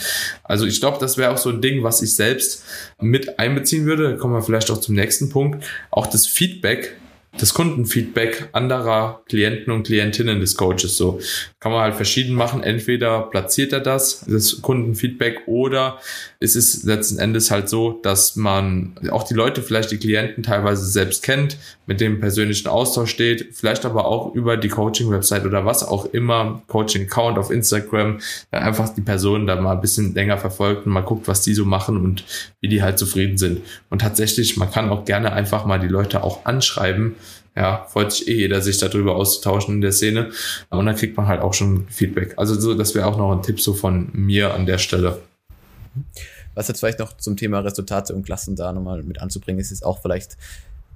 Also 0.43 0.67
ich 0.67 0.81
glaube, 0.81 0.99
das 1.01 1.17
wäre 1.17 1.33
auch 1.33 1.39
so 1.39 1.51
ein 1.51 1.61
Ding, 1.61 1.83
was 1.83 2.03
ich 2.03 2.15
selbst 2.15 2.65
mit 3.01 3.39
einbeziehen 3.39 3.87
würde. 3.87 4.11
Da 4.11 4.17
kommen 4.17 4.35
wir 4.35 4.43
vielleicht 4.43 4.71
auch 4.71 4.79
zum 4.79 4.95
nächsten 4.95 5.31
Punkt. 5.31 5.65
Auch 5.91 6.07
das 6.07 6.27
Feedback 6.27 6.97
das 7.39 7.55
Kundenfeedback 7.55 8.49
anderer 8.53 9.23
Klienten 9.29 9.73
und 9.73 9.85
Klientinnen 9.85 10.41
des 10.41 10.57
Coaches. 10.57 10.97
So 10.97 11.21
kann 11.61 11.73
man 11.73 11.83
halt 11.83 11.95
verschieden 11.95 12.35
machen. 12.35 12.63
Entweder 12.63 13.23
platziert 13.23 13.73
er 13.73 13.81
das, 13.81 14.25
das 14.27 14.63
Kundenfeedback, 14.63 15.43
oder 15.47 15.99
es 16.47 16.57
ist 16.57 16.85
letzten 16.85 17.19
Endes 17.19 17.51
halt 17.51 17.69
so, 17.69 17.99
dass 18.03 18.37
man 18.37 18.93
auch 19.11 19.25
die 19.25 19.35
Leute, 19.35 19.63
vielleicht 19.63 19.91
die 19.91 19.99
Klienten 19.99 20.43
teilweise 20.43 20.87
selbst 20.87 21.23
kennt, 21.23 21.59
mit 21.87 22.01
dem 22.01 22.21
persönlichen 22.21 22.69
Austausch 22.69 23.11
steht, 23.11 23.49
vielleicht 23.53 23.85
aber 23.85 24.07
auch 24.07 24.35
über 24.35 24.57
die 24.57 24.69
Coaching-Website 24.69 25.45
oder 25.45 25.65
was 25.65 25.83
auch 25.83 26.07
immer, 26.07 26.63
Coaching-Account 26.69 27.39
auf 27.39 27.51
Instagram, 27.51 28.21
einfach 28.51 28.95
die 28.95 29.01
Person 29.01 29.47
da 29.47 29.61
mal 29.61 29.73
ein 29.73 29.81
bisschen 29.81 30.15
länger 30.15 30.39
verfolgt 30.39 30.87
und 30.87 30.93
mal 30.93 31.01
guckt, 31.01 31.29
was 31.29 31.43
die 31.43 31.55
so 31.55 31.65
machen 31.65 31.97
und 32.03 32.25
wie 32.61 32.69
die 32.69 32.83
halt 32.83 32.99
zufrieden 32.99 33.37
sind. 33.37 33.63
Und 33.91 34.01
tatsächlich, 34.01 34.57
man 34.57 34.71
kann 34.71 34.89
auch 34.89 35.05
gerne 35.05 35.33
einfach 35.33 35.67
mal 35.67 35.79
die 35.79 35.89
Leute 35.89 36.23
auch 36.23 36.45
anschreiben, 36.45 37.17
ja, 37.57 37.87
freut 37.89 38.13
sich 38.13 38.29
eh 38.29 38.35
jeder, 38.35 38.61
sich 38.61 38.79
darüber 38.79 39.17
auszutauschen 39.17 39.77
in 39.77 39.81
der 39.81 39.93
Szene. 39.93 40.31
Und 40.69 40.85
dann 40.85 40.95
kriegt 40.95 41.17
man 41.17 41.27
halt 41.27 41.41
auch 41.41 41.55
schon 41.55 41.89
Feedback. 41.89 42.35
Also 42.37 42.55
so, 42.55 42.75
das 42.75 42.95
wäre 42.95 43.07
auch 43.07 43.17
noch 43.17 43.33
ein 43.33 43.43
Tipp 43.43 43.61
so 43.61 43.73
von 43.73 44.11
mir 44.13 44.53
an 44.53 44.67
der 44.67 44.77
Stelle. 44.77 45.23
Was 46.57 46.69
jetzt 46.69 46.81
vielleicht 46.81 46.99
noch 46.99 47.17
zum 47.19 47.37
Thema 47.37 47.61
Resultate 47.61 48.15
und 48.15 48.25
Klassen 48.25 48.57
da 48.57 48.73
nochmal 48.73 49.03
mit 49.03 49.21
anzubringen 49.21 49.61
ist, 49.61 49.71
ist 49.71 49.85
auch 49.85 50.01
vielleicht 50.01 50.39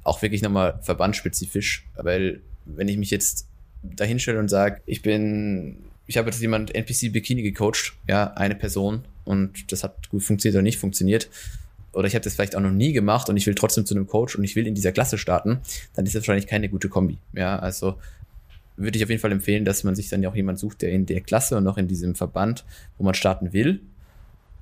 auch 0.02 0.23
wirklich 0.23 0.40
nochmal 0.40 0.81
verbandspezifisch, 0.81 1.87
weil 1.97 2.40
wenn 2.64 2.88
ich 2.88 2.97
mich 2.97 3.11
jetzt 3.11 3.47
dahinstelle 3.83 4.38
und 4.38 4.49
sage, 4.49 4.81
ich 4.87 5.02
bin, 5.02 5.76
ich 6.07 6.17
habe 6.17 6.31
jetzt 6.31 6.40
jemand 6.40 6.75
NPC 6.75 7.12
Bikini 7.12 7.43
gecoacht, 7.43 7.93
ja, 8.09 8.33
eine 8.33 8.55
Person 8.55 9.05
und 9.25 9.71
das 9.71 9.85
hat 9.85 10.09
gut 10.09 10.23
funktioniert 10.23 10.57
oder 10.57 10.62
nicht 10.62 10.79
funktioniert, 10.79 11.29
oder 11.93 12.07
ich 12.07 12.14
habe 12.14 12.25
das 12.25 12.35
vielleicht 12.35 12.57
auch 12.57 12.61
noch 12.61 12.71
nie 12.71 12.95
gemacht 12.95 13.29
und 13.29 13.37
ich 13.37 13.47
will 13.47 13.55
trotzdem 13.55 13.85
zu 13.85 13.95
einem 13.95 14.07
Coach 14.07 14.37
und 14.37 14.45
ich 14.45 14.57
will 14.57 14.67
in 14.67 14.75
dieser 14.75 14.93
Klasse 14.93 15.19
starten, 15.19 15.61
dann 15.95 16.07
ist 16.07 16.14
das 16.14 16.23
wahrscheinlich 16.23 16.47
keine 16.47 16.71
gute 16.71 16.88
Kombi. 16.88 17.19
Ja, 17.35 17.59
also 17.59 17.99
würde 18.76 18.97
ich 18.97 19.05
auf 19.05 19.11
jeden 19.11 19.21
Fall 19.21 19.33
empfehlen, 19.33 19.67
dass 19.67 19.85
man 19.85 19.95
sich 19.95 20.09
dann 20.09 20.23
ja 20.23 20.31
auch 20.31 20.37
jemand 20.37 20.59
sucht, 20.59 20.81
der 20.81 20.90
in 20.90 21.05
der 21.05 21.21
Klasse 21.21 21.59
und 21.59 21.67
auch 21.67 21.76
in 21.76 21.87
diesem 21.87 22.14
Verband, 22.14 22.64
wo 22.97 23.05
man 23.05 23.12
starten 23.12 23.52
will, 23.52 23.81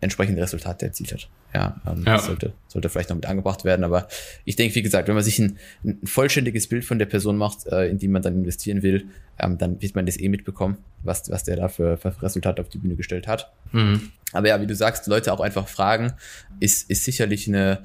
entsprechende 0.01 0.41
Resultate 0.43 0.87
erzielt 0.87 1.13
hat. 1.13 1.29
Ja, 1.55 1.81
ähm, 1.87 2.05
ja. 2.07 2.17
Das 2.17 2.27
sollte, 2.27 2.53
sollte 2.69 2.89
vielleicht 2.89 3.09
noch 3.09 3.17
mit 3.17 3.27
angebracht 3.27 3.65
werden. 3.65 3.85
Aber 3.85 4.09
ich 4.45 4.57
denke, 4.57 4.75
wie 4.75 4.83
gesagt, 4.83 5.09
wenn 5.09 5.15
man 5.15 5.25
sich 5.25 5.39
ein, 5.39 5.59
ein 5.85 5.99
vollständiges 6.05 6.69
Bild 6.69 6.85
von 6.85 6.99
der 6.99 7.07
Person 7.07 7.37
macht, 7.37 7.67
äh, 7.67 7.89
in 7.89 7.99
die 7.99 8.09
man 8.09 8.23
dann 8.23 8.35
investieren 8.35 8.83
will, 8.83 9.07
ähm, 9.39 9.59
dann 9.59 9.81
wird 9.81 9.95
man 9.95 10.07
das 10.07 10.19
eh 10.19 10.29
mitbekommen, 10.29 10.79
was, 11.03 11.31
was 11.31 11.45
der 11.45 11.57
da 11.57 11.69
für, 11.69 11.97
für 11.97 12.23
Resultate 12.23 12.63
auf 12.63 12.69
die 12.69 12.79
Bühne 12.79 12.97
gestellt 12.97 13.27
hat. 13.27 13.53
Mhm. 13.73 14.11
Aber 14.33 14.49
ja, 14.49 14.61
wie 14.61 14.67
du 14.67 14.75
sagst, 14.75 15.07
Leute 15.07 15.33
auch 15.33 15.41
einfach 15.41 15.69
fragen, 15.69 16.13
ist, 16.61 16.91
ist 16.91 17.05
sicherlich 17.05 17.49
eine, 17.49 17.85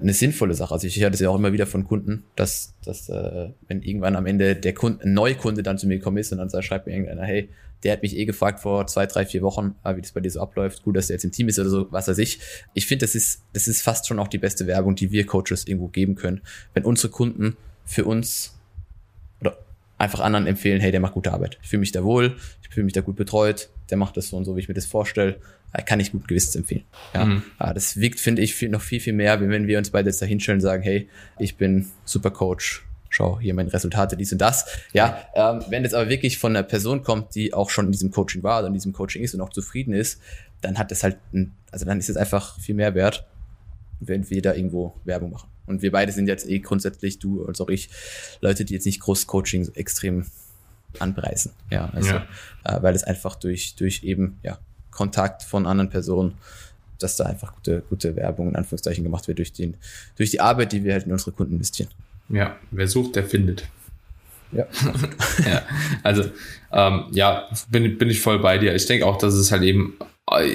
eine 0.00 0.12
sinnvolle 0.12 0.54
Sache. 0.54 0.74
Also 0.74 0.86
ich 0.86 1.00
höre 1.00 1.10
das 1.10 1.20
ja 1.20 1.30
auch 1.30 1.36
immer 1.36 1.52
wieder 1.52 1.66
von 1.66 1.84
Kunden, 1.84 2.24
dass, 2.36 2.74
dass 2.84 3.08
äh, 3.08 3.50
wenn 3.66 3.82
irgendwann 3.82 4.16
am 4.16 4.26
Ende 4.26 4.54
der 4.54 4.74
Kunde, 4.74 5.04
ein 5.04 5.14
Neukunde 5.14 5.62
dann 5.62 5.78
zu 5.78 5.86
mir 5.86 5.98
gekommen 5.98 6.18
ist 6.18 6.30
und 6.32 6.38
dann 6.38 6.62
schreibt 6.62 6.86
mir 6.86 6.92
irgendeiner, 6.92 7.24
hey, 7.24 7.48
der 7.82 7.92
hat 7.92 8.02
mich 8.02 8.16
eh 8.16 8.24
gefragt 8.24 8.60
vor 8.60 8.86
zwei, 8.86 9.06
drei, 9.06 9.24
vier 9.24 9.42
Wochen, 9.42 9.74
ah, 9.82 9.96
wie 9.96 10.00
das 10.00 10.12
bei 10.12 10.20
dir 10.20 10.30
so 10.30 10.40
abläuft, 10.40 10.82
gut, 10.82 10.96
dass 10.96 11.08
der 11.08 11.14
jetzt 11.14 11.24
im 11.24 11.32
Team 11.32 11.48
ist 11.48 11.58
oder 11.58 11.70
so, 11.70 11.90
was 11.92 12.08
weiß 12.08 12.18
ich. 12.18 12.40
Ich 12.74 12.86
finde, 12.86 13.04
das 13.04 13.14
ist, 13.14 13.42
das 13.52 13.68
ist 13.68 13.82
fast 13.82 14.06
schon 14.06 14.18
auch 14.18 14.28
die 14.28 14.38
beste 14.38 14.66
Werbung, 14.66 14.94
die 14.94 15.12
wir 15.12 15.26
Coaches 15.26 15.66
irgendwo 15.66 15.88
geben 15.88 16.14
können. 16.14 16.40
Wenn 16.74 16.84
unsere 16.84 17.10
Kunden 17.10 17.56
für 17.84 18.04
uns 18.04 18.58
oder 19.40 19.58
einfach 19.96 20.20
anderen 20.20 20.46
empfehlen, 20.46 20.80
hey, 20.80 20.90
der 20.90 21.00
macht 21.00 21.14
gute 21.14 21.32
Arbeit. 21.32 21.58
Ich 21.62 21.68
fühle 21.68 21.80
mich 21.80 21.92
da 21.92 22.02
wohl, 22.02 22.36
ich 22.62 22.68
fühle 22.68 22.84
mich 22.84 22.94
da 22.94 23.00
gut 23.00 23.16
betreut, 23.16 23.70
der 23.90 23.96
macht 23.96 24.16
das 24.16 24.28
so 24.28 24.36
und 24.36 24.44
so, 24.44 24.56
wie 24.56 24.60
ich 24.60 24.68
mir 24.68 24.74
das 24.74 24.86
vorstelle, 24.86 25.40
äh, 25.72 25.82
kann 25.82 26.00
ich 26.00 26.12
gut 26.12 26.26
Gewissens 26.26 26.56
empfehlen. 26.56 26.84
Ja, 27.14 27.24
mhm. 27.24 27.42
Ah, 27.58 27.74
das 27.74 27.98
wiegt, 27.98 28.20
finde 28.20 28.42
ich, 28.42 28.60
noch 28.62 28.82
viel, 28.82 29.00
viel 29.00 29.12
mehr, 29.12 29.40
wenn 29.40 29.66
wir 29.66 29.78
uns 29.78 29.90
beide 29.90 30.08
jetzt 30.08 30.20
da 30.20 30.26
hinstellen 30.26 30.58
und 30.58 30.62
sagen, 30.62 30.82
hey, 30.82 31.08
ich 31.38 31.56
bin 31.56 31.86
super 32.04 32.30
Coach, 32.30 32.84
schau 33.08 33.40
hier 33.40 33.54
meine 33.54 33.72
Resultate, 33.72 34.16
dies 34.16 34.32
und 34.32 34.38
das. 34.38 34.66
Ja, 34.92 35.18
ähm, 35.34 35.64
wenn 35.68 35.84
es 35.84 35.94
aber 35.94 36.08
wirklich 36.08 36.38
von 36.38 36.54
einer 36.54 36.62
Person 36.62 37.02
kommt, 37.02 37.34
die 37.34 37.54
auch 37.54 37.70
schon 37.70 37.86
in 37.86 37.92
diesem 37.92 38.10
Coaching 38.10 38.42
war 38.42 38.60
oder 38.60 38.68
in 38.68 38.74
diesem 38.74 38.92
Coaching 38.92 39.22
ist 39.22 39.34
und 39.34 39.40
auch 39.40 39.50
zufrieden 39.50 39.92
ist, 39.92 40.20
dann 40.60 40.78
hat 40.78 40.92
es 40.92 41.02
halt, 41.02 41.18
ein, 41.32 41.54
also 41.70 41.84
dann 41.84 41.98
ist 41.98 42.10
es 42.10 42.16
einfach 42.16 42.58
viel 42.58 42.74
mehr 42.74 42.94
wert, 42.94 43.26
wenn 44.00 44.28
wir 44.28 44.42
da 44.42 44.54
irgendwo 44.54 44.94
Werbung 45.04 45.32
machen. 45.32 45.48
Und 45.66 45.82
wir 45.82 45.92
beide 45.92 46.12
sind 46.12 46.28
jetzt 46.28 46.48
eh 46.48 46.60
grundsätzlich, 46.60 47.18
du 47.18 47.42
und 47.42 47.60
auch 47.60 47.68
ich, 47.68 47.90
Leute, 48.40 48.64
die 48.64 48.74
jetzt 48.74 48.86
nicht 48.86 49.00
groß 49.00 49.26
Coaching 49.26 49.68
extrem 49.74 50.26
anpreisen. 50.98 51.52
Ja, 51.70 51.90
also, 51.90 52.10
ja. 52.10 52.26
Äh, 52.64 52.82
weil 52.82 52.94
es 52.94 53.04
einfach 53.04 53.36
durch, 53.36 53.74
durch 53.76 54.02
eben, 54.04 54.38
ja, 54.42 54.58
Kontakt 54.90 55.42
von 55.42 55.66
anderen 55.66 55.90
Personen 55.90 56.34
dass 56.98 57.16
da 57.16 57.24
einfach 57.24 57.54
gute, 57.54 57.82
gute 57.88 58.16
Werbung 58.16 58.48
in 58.48 58.56
Anführungszeichen 58.56 59.04
gemacht 59.04 59.28
wird 59.28 59.38
durch, 59.38 59.52
den, 59.52 59.76
durch 60.16 60.30
die 60.30 60.40
Arbeit, 60.40 60.72
die 60.72 60.84
wir 60.84 60.92
halt 60.92 61.06
in 61.06 61.12
unsere 61.12 61.32
Kunden 61.32 61.54
investieren. 61.54 61.90
Ja, 62.28 62.56
wer 62.70 62.88
sucht, 62.88 63.16
der 63.16 63.24
findet. 63.24 63.66
Ja. 64.52 64.66
ja. 65.46 65.62
Also, 66.02 66.24
ähm, 66.72 67.04
ja, 67.10 67.48
bin, 67.70 67.98
bin 67.98 68.10
ich 68.10 68.20
voll 68.20 68.38
bei 68.38 68.58
dir. 68.58 68.74
Ich 68.74 68.86
denke 68.86 69.06
auch, 69.06 69.18
dass 69.18 69.34
es 69.34 69.52
halt 69.52 69.62
eben, 69.62 69.96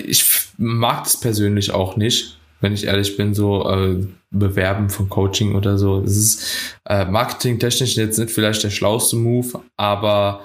ich 0.06 0.26
mag 0.58 1.06
es 1.06 1.20
persönlich 1.20 1.72
auch 1.72 1.96
nicht, 1.96 2.38
wenn 2.62 2.74
ich 2.74 2.86
ehrlich 2.86 3.18
bin, 3.18 3.34
so 3.34 3.70
äh, 3.70 4.06
Bewerben 4.32 4.90
von 4.90 5.10
Coaching 5.10 5.56
oder 5.56 5.78
so. 5.78 6.02
Es 6.02 6.18
ist 6.18 6.48
äh, 6.86 7.06
marketingtechnisch 7.06 7.96
jetzt 7.96 8.18
nicht 8.18 8.32
vielleicht 8.32 8.64
der 8.64 8.70
schlauste 8.70 9.16
Move, 9.16 9.62
aber 9.78 10.42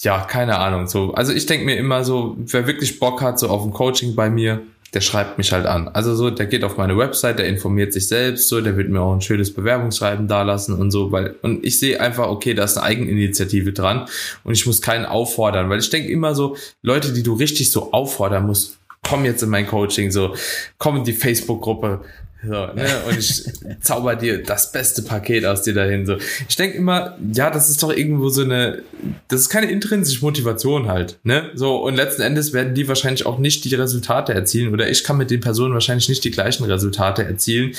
ja, 0.00 0.20
keine 0.20 0.58
Ahnung. 0.58 0.86
So, 0.86 1.12
also 1.14 1.32
ich 1.32 1.46
denke 1.46 1.64
mir 1.64 1.76
immer 1.76 2.04
so, 2.04 2.36
wer 2.38 2.66
wirklich 2.66 3.00
Bock 3.00 3.20
hat, 3.22 3.38
so 3.38 3.48
auf 3.48 3.64
ein 3.64 3.72
Coaching 3.72 4.14
bei 4.14 4.30
mir, 4.30 4.62
der 4.94 5.00
schreibt 5.00 5.38
mich 5.38 5.52
halt 5.52 5.66
an. 5.66 5.88
Also 5.88 6.14
so, 6.14 6.30
der 6.30 6.46
geht 6.46 6.64
auf 6.64 6.76
meine 6.76 6.96
Website, 6.96 7.38
der 7.38 7.46
informiert 7.46 7.92
sich 7.92 8.08
selbst, 8.08 8.48
so, 8.48 8.60
der 8.60 8.76
wird 8.76 8.88
mir 8.88 9.00
auch 9.00 9.14
ein 9.14 9.20
schönes 9.20 9.52
Bewerbungsschreiben 9.52 10.28
dalassen 10.28 10.74
und 10.74 10.90
so, 10.90 11.12
weil, 11.12 11.36
und 11.42 11.64
ich 11.64 11.78
sehe 11.78 12.00
einfach, 12.00 12.28
okay, 12.28 12.54
da 12.54 12.64
ist 12.64 12.78
eine 12.78 12.86
Eigeninitiative 12.86 13.72
dran 13.72 14.06
und 14.44 14.52
ich 14.52 14.64
muss 14.66 14.80
keinen 14.80 15.04
auffordern, 15.04 15.68
weil 15.68 15.80
ich 15.80 15.90
denke 15.90 16.10
immer 16.10 16.34
so, 16.34 16.56
Leute, 16.82 17.12
die 17.12 17.22
du 17.22 17.34
richtig 17.34 17.70
so 17.70 17.92
auffordern 17.92 18.46
musst, 18.46 18.78
komm 19.02 19.24
jetzt 19.24 19.42
in 19.42 19.50
mein 19.50 19.66
Coaching, 19.66 20.10
so, 20.10 20.34
komm 20.78 20.96
in 20.96 21.04
die 21.04 21.12
Facebook-Gruppe, 21.12 22.00
so, 22.42 22.50
ne? 22.50 22.86
Und 23.08 23.18
ich 23.18 23.44
zauber 23.80 24.14
dir 24.14 24.42
das 24.42 24.70
beste 24.70 25.02
Paket 25.02 25.44
aus 25.44 25.62
dir 25.62 25.74
dahin. 25.74 26.06
So. 26.06 26.16
Ich 26.48 26.54
denke 26.54 26.76
immer, 26.76 27.18
ja, 27.32 27.50
das 27.50 27.68
ist 27.68 27.82
doch 27.82 27.92
irgendwo 27.92 28.28
so 28.28 28.42
eine, 28.42 28.82
das 29.26 29.40
ist 29.40 29.48
keine 29.48 29.70
intrinsische 29.70 30.24
Motivation 30.24 30.86
halt. 30.86 31.18
Ne? 31.24 31.50
So, 31.54 31.76
und 31.76 31.96
letzten 31.96 32.22
Endes 32.22 32.52
werden 32.52 32.74
die 32.74 32.86
wahrscheinlich 32.86 33.26
auch 33.26 33.38
nicht 33.38 33.64
die 33.64 33.74
Resultate 33.74 34.34
erzielen. 34.34 34.72
Oder 34.72 34.88
ich 34.88 35.02
kann 35.02 35.16
mit 35.16 35.30
den 35.30 35.40
Personen 35.40 35.74
wahrscheinlich 35.74 36.08
nicht 36.08 36.22
die 36.22 36.30
gleichen 36.30 36.64
Resultate 36.64 37.24
erzielen, 37.24 37.72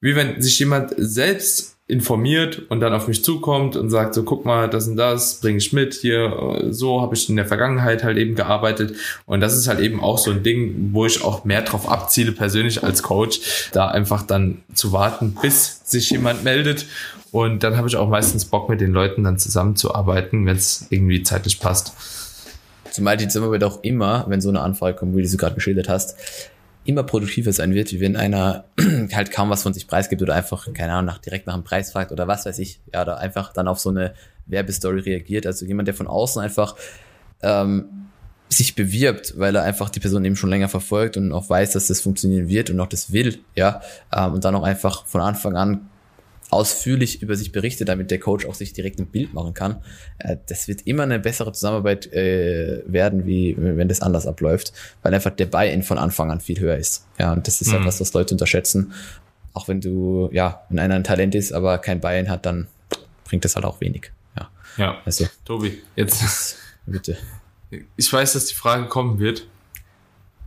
wie 0.00 0.16
wenn 0.16 0.40
sich 0.40 0.58
jemand 0.58 0.94
selbst 0.96 1.75
informiert 1.88 2.62
und 2.68 2.80
dann 2.80 2.92
auf 2.92 3.06
mich 3.06 3.22
zukommt 3.22 3.76
und 3.76 3.90
sagt 3.90 4.14
so, 4.14 4.24
guck 4.24 4.44
mal, 4.44 4.68
das 4.68 4.88
und 4.88 4.96
das 4.96 5.40
bringe 5.40 5.58
ich 5.58 5.72
mit, 5.72 5.94
hier, 5.94 6.64
so 6.70 7.00
habe 7.00 7.14
ich 7.14 7.28
in 7.28 7.36
der 7.36 7.46
Vergangenheit 7.46 8.02
halt 8.02 8.18
eben 8.18 8.34
gearbeitet 8.34 8.96
und 9.24 9.40
das 9.40 9.56
ist 9.56 9.68
halt 9.68 9.78
eben 9.78 10.02
auch 10.02 10.18
so 10.18 10.32
ein 10.32 10.42
Ding, 10.42 10.90
wo 10.92 11.06
ich 11.06 11.22
auch 11.22 11.44
mehr 11.44 11.62
drauf 11.62 11.88
abziele, 11.88 12.32
persönlich 12.32 12.82
als 12.82 13.04
Coach, 13.04 13.70
da 13.72 13.86
einfach 13.86 14.22
dann 14.22 14.62
zu 14.74 14.92
warten, 14.92 15.36
bis 15.40 15.80
sich 15.84 16.10
jemand 16.10 16.42
meldet 16.42 16.86
und 17.30 17.62
dann 17.62 17.76
habe 17.76 17.86
ich 17.86 17.94
auch 17.94 18.08
meistens 18.08 18.46
Bock 18.46 18.68
mit 18.68 18.80
den 18.80 18.92
Leuten 18.92 19.22
dann 19.22 19.38
zusammenzuarbeiten, 19.38 20.44
wenn 20.44 20.56
es 20.56 20.86
irgendwie 20.90 21.22
zeitlich 21.22 21.60
passt. 21.60 21.92
Zumal 22.90 23.16
die 23.16 23.28
Zusammenarbeit 23.28 23.62
auch 23.62 23.84
immer, 23.84 24.24
wenn 24.26 24.40
so 24.40 24.48
eine 24.48 24.60
Anfrage 24.60 24.96
kommt, 24.96 25.14
wie 25.14 25.22
du 25.22 25.28
sie 25.28 25.36
gerade 25.36 25.54
geschildert 25.54 25.88
hast, 25.88 26.16
immer 26.86 27.02
produktiver 27.02 27.52
sein 27.52 27.74
wird, 27.74 27.92
wie 27.92 28.00
wenn 28.00 28.16
einer 28.16 28.64
halt 29.12 29.30
kaum 29.30 29.50
was 29.50 29.62
von 29.62 29.74
sich 29.74 29.86
preisgibt 29.86 30.22
oder 30.22 30.34
einfach, 30.34 30.72
keine 30.72 30.92
Ahnung, 30.92 31.06
nach, 31.06 31.18
direkt 31.18 31.46
nach 31.46 31.54
dem 31.54 31.64
Preis 31.64 31.92
fragt 31.92 32.12
oder 32.12 32.26
was 32.26 32.46
weiß 32.46 32.58
ich, 32.58 32.80
ja, 32.92 33.02
oder 33.02 33.18
einfach 33.18 33.52
dann 33.52 33.68
auf 33.68 33.78
so 33.78 33.90
eine 33.90 34.14
Werbestory 34.46 35.00
reagiert. 35.00 35.46
Also 35.46 35.66
jemand, 35.66 35.88
der 35.88 35.94
von 35.94 36.06
außen 36.06 36.40
einfach 36.40 36.76
ähm, 37.42 38.06
sich 38.48 38.74
bewirbt, 38.74 39.34
weil 39.36 39.56
er 39.56 39.62
einfach 39.62 39.90
die 39.90 40.00
Person 40.00 40.24
eben 40.24 40.36
schon 40.36 40.50
länger 40.50 40.68
verfolgt 40.68 41.16
und 41.16 41.32
auch 41.32 41.50
weiß, 41.50 41.72
dass 41.72 41.88
das 41.88 42.00
funktionieren 42.00 42.48
wird 42.48 42.70
und 42.70 42.78
auch 42.80 42.86
das 42.86 43.12
will, 43.12 43.38
ja, 43.54 43.80
ähm, 44.14 44.34
und 44.34 44.44
dann 44.44 44.54
auch 44.54 44.62
einfach 44.62 45.06
von 45.06 45.20
Anfang 45.20 45.56
an 45.56 45.88
ausführlich 46.50 47.22
über 47.22 47.36
sich 47.36 47.52
berichtet, 47.52 47.88
damit 47.88 48.10
der 48.10 48.20
Coach 48.20 48.46
auch 48.46 48.54
sich 48.54 48.72
direkt 48.72 49.00
ein 49.00 49.06
Bild 49.06 49.34
machen 49.34 49.54
kann. 49.54 49.82
Äh, 50.18 50.36
das 50.46 50.68
wird 50.68 50.82
immer 50.82 51.02
eine 51.02 51.18
bessere 51.18 51.52
Zusammenarbeit 51.52 52.12
äh, 52.12 52.82
werden, 52.86 53.26
wie 53.26 53.56
wenn 53.58 53.88
das 53.88 54.00
anders 54.00 54.26
abläuft, 54.26 54.72
weil 55.02 55.12
einfach 55.12 55.32
der 55.32 55.46
Buy-in 55.46 55.82
von 55.82 55.98
Anfang 55.98 56.30
an 56.30 56.40
viel 56.40 56.60
höher 56.60 56.76
ist. 56.76 57.06
Ja, 57.18 57.32
und 57.32 57.46
das 57.46 57.60
ist 57.60 57.68
mhm. 57.68 57.78
etwas, 57.80 58.00
was 58.00 58.12
Leute 58.12 58.34
unterschätzen. 58.34 58.92
Auch 59.54 59.68
wenn 59.68 59.80
du, 59.80 60.28
ja, 60.32 60.62
wenn 60.68 60.78
einer 60.78 60.94
ein 60.94 61.04
Talent 61.04 61.34
ist, 61.34 61.52
aber 61.52 61.78
kein 61.78 62.00
Buy-in 62.00 62.30
hat, 62.30 62.46
dann 62.46 62.68
bringt 63.24 63.44
das 63.44 63.56
halt 63.56 63.64
auch 63.64 63.80
wenig. 63.80 64.12
Ja. 64.36 64.50
Ja. 64.76 64.96
Also, 65.04 65.26
Tobi, 65.44 65.82
jetzt. 65.96 66.56
Bitte. 66.86 67.16
Ich 67.96 68.12
weiß, 68.12 68.34
dass 68.34 68.46
die 68.46 68.54
Frage 68.54 68.86
kommen 68.86 69.18
wird. 69.18 69.46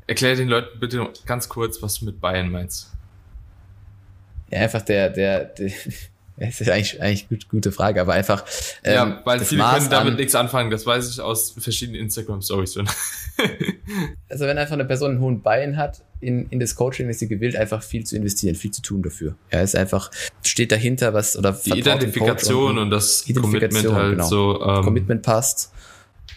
Erklär 0.08 0.36
den 0.36 0.48
Leuten 0.48 0.80
bitte 0.80 1.10
ganz 1.26 1.50
kurz, 1.50 1.82
was 1.82 2.00
du 2.00 2.06
mit 2.06 2.22
Bayern 2.22 2.50
meinst. 2.50 2.92
Ja, 4.52 4.60
einfach 4.60 4.82
der, 4.82 5.10
der, 5.10 5.46
der 5.46 5.72
das 6.38 6.62
ist 6.62 6.70
eigentlich, 6.70 7.02
eigentlich 7.02 7.30
gut, 7.30 7.50
gute 7.50 7.72
Frage, 7.72 8.00
aber 8.00 8.14
einfach. 8.14 8.46
Ähm, 8.84 8.94
ja, 8.94 9.22
weil 9.26 9.40
viele 9.40 9.62
Maß 9.62 9.80
können 9.80 9.90
damit 9.90 10.12
an, 10.14 10.18
nichts 10.18 10.36
anfangen, 10.36 10.72
das 10.72 10.86
weiß 10.86 11.10
ich 11.10 11.20
aus 11.22 11.52
verschiedenen 11.58 12.02
Instagram-Stories 12.02 12.74
schon. 12.74 12.90
also 14.30 14.46
wenn 14.46 14.58
einfach 14.58 14.74
eine 14.74 14.86
Person 14.86 15.12
einen 15.12 15.20
hohen 15.20 15.42
Bein 15.42 15.76
hat, 15.76 16.02
in, 16.22 16.48
in 16.50 16.60
das 16.60 16.76
Coaching 16.76 17.10
ist 17.10 17.20
sie 17.20 17.28
gewillt, 17.28 17.56
einfach 17.56 17.82
viel 17.84 18.06
zu 18.06 18.16
investieren, 18.16 18.56
viel 18.56 18.72
zu 18.72 18.82
tun 18.82 19.02
dafür. 19.02 19.36
Ja, 19.52 19.62
ist 19.62 19.76
einfach, 19.76 20.12
steht 20.42 20.72
dahinter 20.72 21.14
was 21.14 21.38
oder 21.38 21.54
Die 21.54 21.78
Identifikation 21.78 22.72
und, 22.72 22.84
und, 22.84 22.90
das 22.90 23.26
Commitment 23.26 23.94
halt 23.94 24.12
genau. 24.12 24.28
so. 24.28 24.62
Ähm, 24.62 24.84
Commitment 24.84 25.22
passt. 25.22 25.72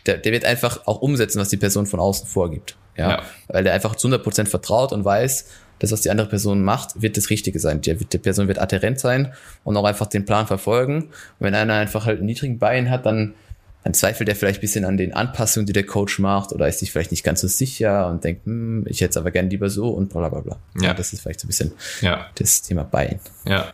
Der, 0.07 0.19
der 0.19 0.33
wird 0.33 0.45
einfach 0.45 0.87
auch 0.87 1.01
umsetzen, 1.01 1.41
was 1.41 1.49
die 1.49 1.57
Person 1.57 1.87
von 1.87 2.01
außen 2.01 2.27
vorgibt. 2.27 2.77
Ja, 2.97 3.11
ja. 3.11 3.23
weil 3.49 3.65
der 3.65 3.73
einfach 3.73 3.97
zu 3.97 4.09
100% 4.09 4.47
vertraut 4.47 4.93
und 4.93 5.05
weiß, 5.05 5.47
das, 5.79 5.93
was 5.93 6.01
die 6.01 6.11
andere 6.11 6.29
Person 6.29 6.63
macht, 6.63 7.03
wird 7.03 7.17
das 7.17 7.31
Richtige 7.31 7.59
sein. 7.59 7.81
Die, 7.81 7.95
die 7.95 8.19
Person 8.19 8.49
wird 8.49 8.59
adherent 8.61 9.01
sein 9.01 9.33
und 9.65 9.77
auch 9.77 9.85
einfach 9.85 10.07
den 10.07 10.25
Plan 10.25 10.47
verfolgen. 10.47 11.05
Und 11.05 11.11
wenn 11.41 11.55
einer 11.55 11.75
einfach 11.75 12.07
halt 12.07 12.19
einen 12.19 12.27
niedrigen 12.27 12.59
Bein 12.59 12.89
hat, 12.91 13.05
dann, 13.05 13.35
dann 13.83 13.95
zweifelt 13.95 14.29
er 14.29 14.37
vielleicht 14.37 14.59
ein 14.59 14.61
bisschen 14.61 14.85
an 14.85 14.97
den 14.97 15.13
Anpassungen, 15.13 15.67
die 15.67 15.73
der 15.73 15.85
Coach 15.85 16.19
macht 16.21 16.53
oder 16.53 16.69
ist 16.69 16.79
sich 16.79 16.93
vielleicht 16.93 17.11
nicht 17.11 17.25
ganz 17.25 17.41
so 17.41 17.49
sicher 17.49 18.09
und 18.09 18.23
denkt, 18.23 18.47
hm, 18.47 18.87
ich 18.89 19.01
hätte 19.01 19.11
es 19.11 19.17
aber 19.17 19.33
gern 19.33 19.51
lieber 19.51 19.71
so 19.71 19.89
und 19.89 20.11
bla 20.11 20.29
bla 20.29 20.41
bla. 20.41 20.59
Ja. 20.77 20.89
ja 20.89 20.95
das 20.95 21.13
ist 21.13 21.23
vielleicht 21.23 21.41
so 21.41 21.47
ein 21.47 21.49
bisschen 21.49 21.73
ja. 22.01 22.27
das 22.37 22.63
Thema 22.63 22.85
Bein. 22.85 23.19
Ja. 23.45 23.73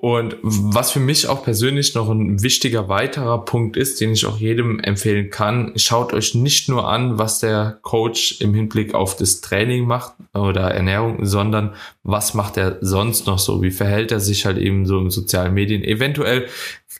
Und 0.00 0.36
was 0.40 0.92
für 0.92 0.98
mich 0.98 1.28
auch 1.28 1.44
persönlich 1.44 1.94
noch 1.94 2.08
ein 2.08 2.42
wichtiger 2.42 2.88
weiterer 2.88 3.44
Punkt 3.44 3.76
ist, 3.76 4.00
den 4.00 4.12
ich 4.12 4.24
auch 4.24 4.38
jedem 4.38 4.80
empfehlen 4.80 5.28
kann, 5.28 5.72
schaut 5.76 6.14
euch 6.14 6.34
nicht 6.34 6.70
nur 6.70 6.88
an, 6.88 7.18
was 7.18 7.40
der 7.40 7.78
Coach 7.82 8.40
im 8.40 8.54
Hinblick 8.54 8.94
auf 8.94 9.14
das 9.14 9.42
Training 9.42 9.86
macht 9.86 10.14
oder 10.32 10.70
Ernährung, 10.70 11.26
sondern 11.26 11.74
was 12.02 12.32
macht 12.32 12.56
er 12.56 12.78
sonst 12.80 13.26
noch 13.26 13.38
so? 13.38 13.60
Wie 13.60 13.70
verhält 13.70 14.10
er 14.10 14.20
sich 14.20 14.46
halt 14.46 14.56
eben 14.56 14.86
so 14.86 14.98
in 14.98 15.10
sozialen 15.10 15.52
Medien? 15.52 15.84
Eventuell 15.84 16.46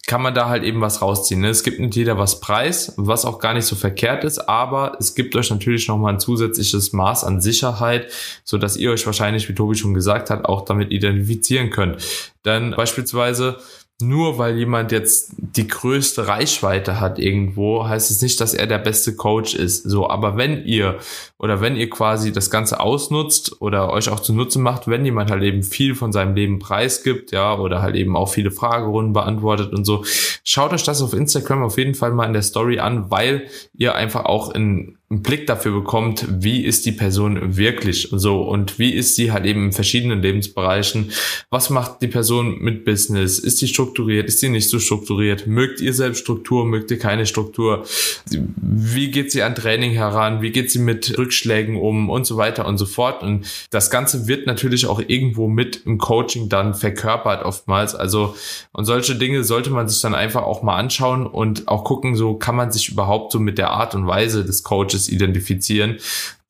kann 0.07 0.23
man 0.23 0.35
da 0.35 0.49
halt 0.49 0.65
eben 0.65 0.81
was 0.81 1.03
rausziehen. 1.03 1.41
Ne? 1.41 1.49
Es 1.49 1.63
gibt 1.63 1.79
nicht 1.79 1.95
jeder 1.95 2.19
was 2.19 2.41
preis, 2.41 2.95
was 2.97 3.25
auch 3.25 3.39
gar 3.39 3.55
nicht 3.55 3.67
so 3.67 3.77
verkehrt 3.77 4.25
ist, 4.25 4.39
aber 4.39 4.97
es 4.99 5.15
gibt 5.15 5.37
euch 5.37 5.51
natürlich 5.51 5.87
nochmal 5.89 6.15
ein 6.15 6.21
zusätzliches 6.21 6.93
Maß 6.93 7.25
an 7.25 7.41
Sicherheit, 7.41 8.11
so 8.45 8.59
dass 8.59 8.77
ihr 8.77 8.91
euch 8.91 9.07
wahrscheinlich, 9.07 9.49
wie 9.49 9.55
Tobi 9.55 9.77
schon 9.77 9.95
gesagt 9.95 10.31
hat, 10.31 10.47
auch 10.47 10.65
damit 10.65 10.91
identifizieren 10.91 11.71
könnt. 11.71 12.03
Denn 12.45 12.73
beispielsweise 12.73 13.59
nur 14.01 14.39
weil 14.39 14.57
jemand 14.57 14.93
jetzt 14.93 15.33
die 15.39 15.67
größte 15.67 16.29
Reichweite 16.29 17.01
hat 17.01 17.19
irgendwo, 17.19 17.87
heißt 17.87 18.11
es 18.11 18.23
nicht, 18.23 18.41
dass 18.41 18.55
er 18.55 18.67
der 18.67 18.79
beste 18.79 19.17
Coach 19.17 19.55
ist. 19.55 19.83
So, 19.83 20.09
aber 20.09 20.37
wenn 20.37 20.65
ihr 20.65 20.99
oder 21.39 21.61
wenn 21.61 21.77
ihr 21.77 21.91
quasi 21.91 22.33
das 22.33 22.51
Ganze 22.51 22.81
ausnutzt 22.81 23.61
oder 23.61 23.91
euch 23.91 24.09
auch 24.09 24.21
zu 24.21 24.33
Nutzen 24.33 24.63
macht, 24.63 24.89
wenn 24.89 25.05
jemand 25.05 25.31
halt 25.31 25.43
eben 25.43 25.63
viel 25.63 25.95
von 25.95 26.13
seinem 26.13 26.35
Leben 26.35 26.59
preisgibt, 26.59 27.33
ja, 27.33 27.59
oder 27.59 27.83
halt 27.83 27.97
eben 27.97 28.17
auch 28.17 28.29
viele 28.29 28.51
Fragerunden 28.51 29.13
beantwortet 29.13 29.73
und 29.73 29.85
so, 29.85 30.05
schaut 30.45 30.73
euch 30.73 30.85
das 30.85 31.03
auf 31.03 31.15
Instagram 31.15 31.63
auf 31.63 31.79
jeden 31.79 31.95
Fall 31.95 32.13
mal 32.13 32.27
in 32.27 32.33
der 32.33 32.43
Story 32.43 32.79
an, 32.79 33.11
weil 33.11 33.49
ihr 33.75 33.95
einfach 33.95 34.25
auch 34.25 34.55
in 34.55 34.97
einen 35.13 35.23
Blick 35.23 35.49
dafür 35.49 35.73
bekommt, 35.73 36.25
wie 36.29 36.65
ist 36.65 36.87
die 36.87 36.93
Person 36.93 37.57
wirklich 37.57 38.11
so 38.13 38.43
und 38.43 38.79
wie 38.79 38.95
ist 38.95 39.17
sie 39.17 39.33
halt 39.33 39.45
eben 39.45 39.65
in 39.65 39.73
verschiedenen 39.73 40.23
Lebensbereichen. 40.23 41.11
Was 41.51 41.69
macht 41.69 42.01
die 42.01 42.07
Person 42.07 42.61
mit 42.61 42.85
Business? 42.85 43.41
Ist 43.41 43.59
sie 43.59 43.67
strukturiert? 43.67 44.29
Ist 44.29 44.39
sie 44.39 44.49
nicht 44.49 44.69
so 44.69 44.79
strukturiert? 44.79 45.49
Mögt 45.49 45.81
ihr 45.81 45.95
selbst 45.95 46.21
Struktur? 46.21 46.65
Mögt 46.65 46.93
ihr 46.93 47.01
keine 47.01 47.27
Struktur? 47.27 47.85
Wie 48.31 49.11
geht 49.11 49.33
sie 49.33 49.43
an 49.43 49.57
Training 49.57 49.91
heran? 49.91 50.43
Wie 50.43 50.53
geht 50.53 50.71
sie 50.71 50.79
mit 50.79 51.19
Rückschlägen 51.19 51.75
um 51.75 52.09
und 52.09 52.25
so 52.25 52.37
weiter 52.37 52.65
und 52.69 52.79
so 52.79 52.87
fort? 52.87 53.25
Und 53.25 53.47
das 53.71 53.91
Ganze 53.91 54.29
wird 54.29 54.47
natürlich 54.47 54.87
auch 54.87 55.03
irgendwo 55.05 55.49
mit 55.49 55.87
im 55.87 55.99
Coaching 55.99 56.49
dann 56.49 56.75
verkörpert 56.75 57.45
oftmals. 57.45 57.97
Also, 57.97 58.37
und 58.71 58.85
solche 58.85 59.17
Dinge 59.17 59.43
sollte 59.43 59.71
man 59.71 59.89
sich 59.89 60.01
dann 60.03 60.15
einfach 60.15 60.45
auch 60.45 60.63
mal 60.63 60.77
anschauen 60.77 61.27
und 61.27 61.67
auch 61.67 61.83
gucken, 61.83 62.15
so 62.15 62.35
kann 62.35 62.55
man 62.55 62.71
sich 62.71 62.91
überhaupt 62.91 63.33
so 63.33 63.41
mit 63.41 63.59
der 63.59 63.71
Art 63.71 63.97
und 63.97 64.07
Weise 64.07 64.45
des 64.45 64.63
Coaches 64.63 65.00
identifizieren. 65.09 65.97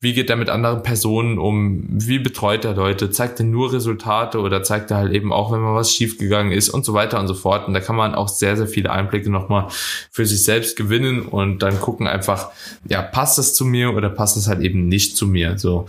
Wie 0.03 0.13
geht 0.13 0.31
er 0.31 0.35
mit 0.35 0.49
anderen 0.49 0.81
Personen 0.81 1.37
um? 1.37 1.83
Wie 1.87 2.17
betreut 2.17 2.65
er 2.65 2.73
Leute? 2.73 3.11
Zeigt 3.11 3.39
er 3.39 3.45
nur 3.45 3.71
Resultate 3.71 4.39
oder 4.39 4.63
zeigt 4.63 4.89
er 4.89 4.97
halt 4.97 5.13
eben 5.13 5.31
auch, 5.31 5.51
wenn 5.51 5.59
mal 5.59 5.75
was 5.75 5.93
schiefgegangen 5.93 6.51
ist 6.51 6.69
und 6.69 6.83
so 6.83 6.95
weiter 6.95 7.19
und 7.19 7.27
so 7.27 7.35
fort. 7.35 7.67
Und 7.67 7.75
da 7.75 7.79
kann 7.79 7.95
man 7.95 8.15
auch 8.15 8.27
sehr, 8.27 8.57
sehr 8.57 8.65
viele 8.65 8.91
Einblicke 8.91 9.29
nochmal 9.29 9.67
für 10.09 10.25
sich 10.25 10.43
selbst 10.43 10.75
gewinnen 10.75 11.21
und 11.21 11.59
dann 11.59 11.79
gucken 11.79 12.07
einfach, 12.07 12.49
ja, 12.89 13.03
passt 13.03 13.37
das 13.37 13.53
zu 13.53 13.63
mir 13.63 13.93
oder 13.93 14.09
passt 14.09 14.37
das 14.37 14.47
halt 14.47 14.61
eben 14.61 14.87
nicht 14.87 15.15
zu 15.15 15.27
mir? 15.27 15.59
So. 15.59 15.85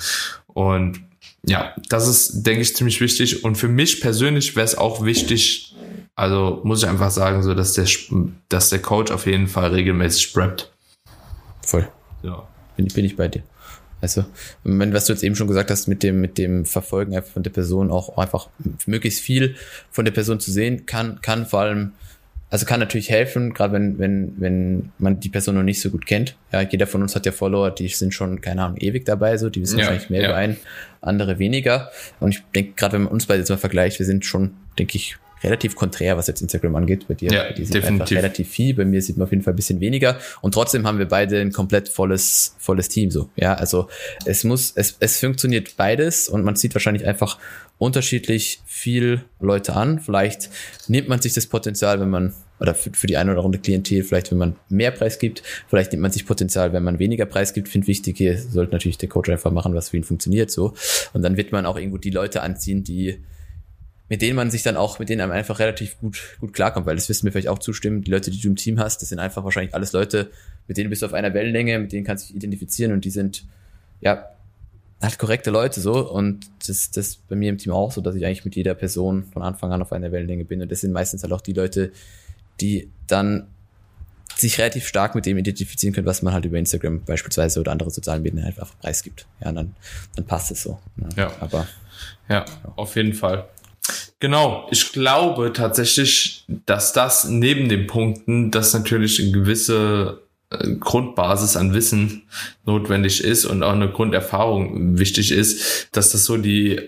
Und 0.47 1.00
ja, 1.47 1.75
das 1.88 2.07
ist, 2.07 2.42
denke 2.42 2.61
ich, 2.61 2.76
ziemlich 2.76 3.00
wichtig. 3.00 3.45
Und 3.45 3.57
für 3.57 3.69
mich 3.69 4.02
persönlich 4.02 4.54
wäre 4.54 4.66
es 4.66 4.76
auch 4.76 5.04
wichtig, 5.04 5.75
also 6.14 6.61
muss 6.64 6.83
ich 6.83 6.88
einfach 6.88 7.11
sagen, 7.11 7.42
so 7.42 7.54
dass 7.54 7.73
der, 7.73 7.87
dass 8.50 8.69
der 8.69 8.81
Coach 8.81 9.11
auf 9.11 9.26
jeden 9.26 9.49
Fall 9.49 9.71
regelmäßig 9.71 10.35
preppt. 10.35 10.71
Voll. 11.62 11.88
Ja. 12.23 12.47
Bin, 12.76 12.87
bin 12.88 13.05
ich 13.05 13.17
bei 13.17 13.29
dir. 13.29 13.43
Also, 14.02 14.25
was 14.64 15.07
du 15.07 15.12
jetzt 15.12 15.23
eben 15.23 15.37
schon 15.37 15.47
gesagt 15.47 15.71
hast, 15.71 15.87
mit 15.87 16.02
dem, 16.02 16.21
mit 16.21 16.37
dem 16.37 16.64
Verfolgen 16.64 17.23
von 17.23 17.45
der 17.45 17.52
Person 17.52 17.91
auch 17.91 18.19
einfach 18.19 18.49
möglichst 18.85 19.21
viel 19.21 19.55
von 19.93 20.05
der 20.05 20.12
Person 20.12 20.41
zu 20.41 20.50
sehen, 20.50 20.87
kann, 20.87 21.21
kann 21.23 21.47
vor 21.47 21.61
allem, 21.61 21.93
also 22.50 22.67
kann 22.67 22.81
natürlich 22.81 23.11
helfen, 23.11 23.55
gerade 23.55 23.75
wenn, 23.75 24.00
wenn, 24.00 24.35
wenn 24.38 24.93
man 24.99 25.21
die 25.21 25.29
Person 25.29 25.55
noch 25.55 25.62
nicht 25.62 25.81
so 25.81 25.88
gut 25.88 26.05
kennt. 26.05 26.37
Ja, 26.52 26.62
jeder 26.62 26.88
von 26.88 27.00
uns 27.00 27.14
hat 27.14 27.26
ja 27.26 27.33
Follower, 27.33 27.71
die 27.71 27.87
sind 27.87 28.12
schon, 28.12 28.41
keine 28.41 28.64
Ahnung, 28.64 28.76
ewig 28.79 29.05
dabei, 29.05 29.38
so, 29.38 29.49
die 29.49 29.62
wissen 29.62 29.79
ja, 29.79 29.85
wahrscheinlich 29.85 30.11
mehr 30.11 30.23
ja. 30.23 30.29
über 30.31 30.37
einen, 30.37 30.57
andere 31.00 31.38
weniger. 31.38 31.93
Und 32.19 32.35
ich 32.35 32.43
denke, 32.57 32.73
gerade 32.75 32.95
wenn 32.95 33.05
man 33.05 33.12
uns 33.12 33.26
beide 33.26 33.38
jetzt 33.38 33.50
mal 33.50 33.57
vergleicht, 33.57 34.00
wir 34.00 34.07
sind 34.07 34.26
schon, 34.26 34.57
denke 34.81 34.97
ich, 34.97 35.17
relativ 35.42 35.75
konträr, 35.75 36.16
was 36.16 36.26
jetzt 36.26 36.42
Instagram 36.42 36.76
angeht. 36.76 37.06
Bei 37.08 37.14
dir, 37.14 37.30
ja, 37.30 37.42
bei 37.44 37.52
dir 37.52 37.64
sieht 37.66 37.75
definitiv. 37.75 38.02
einfach 38.02 38.16
relativ 38.16 38.49
viel, 38.49 38.75
bei 38.75 38.84
mir 38.84 39.02
sieht 39.02 39.16
man 39.16 39.26
auf 39.26 39.30
jeden 39.30 39.42
Fall 39.42 39.52
ein 39.52 39.56
bisschen 39.56 39.80
weniger. 39.80 40.18
Und 40.40 40.54
trotzdem 40.54 40.87
haben 40.87 40.99
wir 40.99 41.06
beide 41.06 41.40
ein 41.40 41.52
komplett 41.52 41.88
volles, 41.88 42.54
volles 42.58 42.88
Team. 42.88 43.11
So, 43.11 43.30
ja, 43.37 43.54
also 43.54 43.88
es 44.25 44.44
muss, 44.44 44.72
es, 44.75 44.96
es 45.00 45.18
funktioniert 45.18 45.76
beides 45.76 46.28
und 46.28 46.44
man 46.44 46.56
sieht 46.56 46.75
wahrscheinlich 46.75 47.06
einfach 47.06 47.38
unterschiedlich 47.78 48.61
viel 48.64 49.25
Leute 49.40 49.75
an. 49.75 49.99
Vielleicht 49.99 50.50
nimmt 50.88 51.08
man 51.08 51.20
sich 51.20 51.34
das 51.34 51.46
Potenzial, 51.46 52.00
wenn 52.00 52.11
man 52.11 52.32
oder 52.61 52.76
für, 52.76 52.92
für 52.92 53.08
die 53.08 53.16
eine 53.16 53.32
oder 53.32 53.44
andere 53.44 53.61
Klientel, 53.61 54.04
vielleicht 54.04 54.30
wenn 54.30 54.38
man 54.38 54.56
mehr 54.68 54.92
Preis 54.92 55.18
gibt, 55.18 55.42
vielleicht 55.66 55.90
nimmt 55.90 56.02
man 56.02 56.12
sich 56.12 56.25
Potenzial, 56.25 56.72
wenn 56.72 56.84
man 56.84 57.00
weniger 57.00 57.26
Preis 57.26 57.54
gibt. 57.54 57.68
Finde 57.68 57.88
wichtig, 57.88 58.18
hier 58.18 58.38
sollte 58.38 58.70
natürlich 58.70 58.99
der 58.99 59.08
Coach 59.08 59.28
einfach 59.30 59.50
machen, 59.50 59.75
was 59.75 59.88
für 59.88 59.96
ihn 59.96 60.04
funktioniert 60.04 60.50
so. 60.50 60.72
Und 61.12 61.22
dann 61.22 61.37
wird 61.37 61.50
man 61.50 61.66
auch 61.66 61.76
irgendwo 61.76 61.99
die 61.99 62.11
Leute 62.11 62.40
anziehen, 62.40 62.84
die 62.84 63.18
mit 64.12 64.21
denen 64.21 64.37
man 64.37 64.50
sich 64.50 64.62
dann 64.62 64.76
auch, 64.76 64.99
mit 64.99 65.09
denen 65.09 65.26
man 65.26 65.35
einfach 65.35 65.59
relativ 65.59 65.99
gut, 65.99 66.37
gut 66.38 66.52
klarkommt, 66.52 66.85
weil 66.85 66.97
das 66.97 67.09
wissen 67.09 67.25
wir 67.25 67.33
vielleicht 67.33 67.49
auch 67.49 67.59
zustimmen, 67.59 68.04
die 68.04 68.11
Leute, 68.11 68.31
die 68.31 68.38
du 68.38 68.49
im 68.49 68.57
Team 68.57 68.78
hast, 68.78 69.00
das 69.00 69.09
sind 69.09 69.19
einfach 69.19 69.42
wahrscheinlich 69.42 69.75
alles 69.75 69.92
Leute, 69.92 70.31
mit 70.69 70.76
denen 70.76 70.90
bist 70.90 71.00
du 71.00 71.07
auf 71.07 71.14
einer 71.14 71.33
Wellenlänge, 71.33 71.78
mit 71.78 71.92
denen 71.92 72.04
kannst 72.04 72.28
du 72.28 72.35
dich 72.35 72.37
identifizieren 72.37 72.92
und 72.92 73.07
die 73.07 73.11
sind, 73.11 73.47
ja, 74.02 74.28
halt 75.00 75.19
korrekte 75.19 75.50
Leute 75.50 75.81
so 75.81 76.12
und 76.12 76.40
das, 76.69 76.90
das 76.90 77.16
bei 77.16 77.37
mir 77.37 77.49
im 77.49 77.57
Team 77.57 77.73
auch 77.73 77.90
so, 77.90 78.02
dass 78.02 78.14
ich 78.14 78.26
eigentlich 78.26 78.45
mit 78.45 78.54
jeder 78.54 78.75
Person 78.75 79.25
von 79.33 79.40
Anfang 79.40 79.73
an 79.73 79.81
auf 79.81 79.92
einer 79.92 80.12
Wellenlänge 80.12 80.45
bin 80.45 80.61
und 80.61 80.71
das 80.71 80.83
sind 80.83 80.92
meistens 80.92 81.23
halt 81.23 81.33
auch 81.33 81.40
die 81.40 81.54
Leute, 81.54 81.90
die 82.61 82.90
dann 83.07 83.47
sich 84.37 84.59
relativ 84.59 84.87
stark 84.87 85.14
mit 85.14 85.25
dem 85.25 85.38
identifizieren 85.38 85.95
können, 85.95 86.07
was 86.07 86.21
man 86.21 86.35
halt 86.35 86.45
über 86.45 86.59
Instagram 86.59 87.02
beispielsweise 87.02 87.61
oder 87.61 87.72
andere 87.72 87.90
sozialen 87.90 88.22
Medien 88.22 88.44
halt 88.44 88.59
einfach 88.59 88.79
preisgibt. 88.79 89.27
Ja, 89.42 89.53
dann, 89.53 89.75
dann 90.16 90.27
passt 90.27 90.51
es 90.51 90.62
so. 90.62 90.79
Ne? 90.96 91.09
ja. 91.16 91.33
aber 91.40 91.66
ja, 92.29 92.44
auf 92.77 92.94
jeden 92.94 93.14
Fall. 93.14 93.48
Genau, 94.21 94.68
ich 94.71 94.92
glaube 94.92 95.53
tatsächlich, 95.53 96.45
dass 96.66 96.92
das 96.92 97.25
neben 97.25 97.68
den 97.68 97.87
Punkten, 97.87 98.51
dass 98.53 98.73
natürlich 98.73 99.21
eine 99.21 99.33
gewisse 99.33 100.23
äh, 100.51 100.77
Grundbasis 100.77 101.57
an 101.57 101.75
Wissen 101.75 102.23
notwendig 102.64 103.25
ist 103.25 103.45
und 103.45 103.62
auch 103.64 103.73
eine 103.73 103.90
Grunderfahrung 103.90 104.99
wichtig 104.99 105.33
ist, 105.33 105.88
dass 105.90 106.12
das 106.12 106.25
so 106.25 106.37
die 106.37 106.81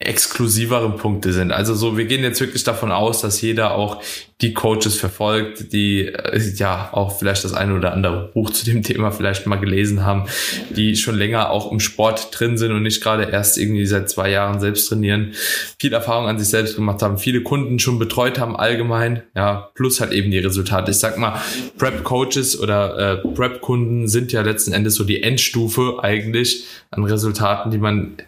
exklusiveren 0.00 0.96
Punkte 0.96 1.32
sind. 1.32 1.50
Also 1.50 1.74
so, 1.74 1.98
wir 1.98 2.04
gehen 2.04 2.22
jetzt 2.22 2.40
wirklich 2.40 2.62
davon 2.62 2.92
aus, 2.92 3.20
dass 3.20 3.40
jeder 3.40 3.74
auch 3.74 4.00
die 4.40 4.54
Coaches 4.54 4.94
verfolgt, 4.94 5.72
die 5.72 6.06
äh, 6.06 6.38
ja 6.54 6.90
auch 6.92 7.18
vielleicht 7.18 7.42
das 7.42 7.52
eine 7.52 7.74
oder 7.74 7.92
andere 7.92 8.30
Buch 8.32 8.50
zu 8.50 8.64
dem 8.64 8.84
Thema 8.84 9.10
vielleicht 9.10 9.48
mal 9.48 9.56
gelesen 9.56 10.04
haben, 10.04 10.28
die 10.70 10.94
schon 10.94 11.16
länger 11.16 11.50
auch 11.50 11.72
im 11.72 11.80
Sport 11.80 12.28
drin 12.30 12.56
sind 12.56 12.70
und 12.70 12.84
nicht 12.84 13.02
gerade 13.02 13.24
erst 13.24 13.58
irgendwie 13.58 13.86
seit 13.86 14.08
zwei 14.08 14.30
Jahren 14.30 14.60
selbst 14.60 14.88
trainieren, 14.88 15.32
viel 15.80 15.92
Erfahrung 15.92 16.28
an 16.28 16.38
sich 16.38 16.48
selbst 16.48 16.76
gemacht 16.76 17.02
haben, 17.02 17.18
viele 17.18 17.42
Kunden 17.42 17.80
schon 17.80 17.98
betreut 17.98 18.38
haben 18.38 18.56
allgemein, 18.56 19.24
ja, 19.34 19.70
plus 19.74 20.00
halt 20.00 20.12
eben 20.12 20.30
die 20.30 20.38
Resultate. 20.38 20.92
Ich 20.92 20.98
sag 20.98 21.18
mal, 21.18 21.40
Prep-Coaches 21.76 22.60
oder 22.60 22.98
äh, 23.24 23.28
Prep-Kunden 23.34 24.06
sind 24.06 24.30
ja 24.30 24.42
letzten 24.42 24.72
Endes 24.72 24.94
so 24.94 25.02
die 25.02 25.24
Endstufe 25.24 25.98
eigentlich 26.02 26.66
an 26.92 27.02
Resultaten, 27.02 27.72
die 27.72 27.78
man 27.78 28.18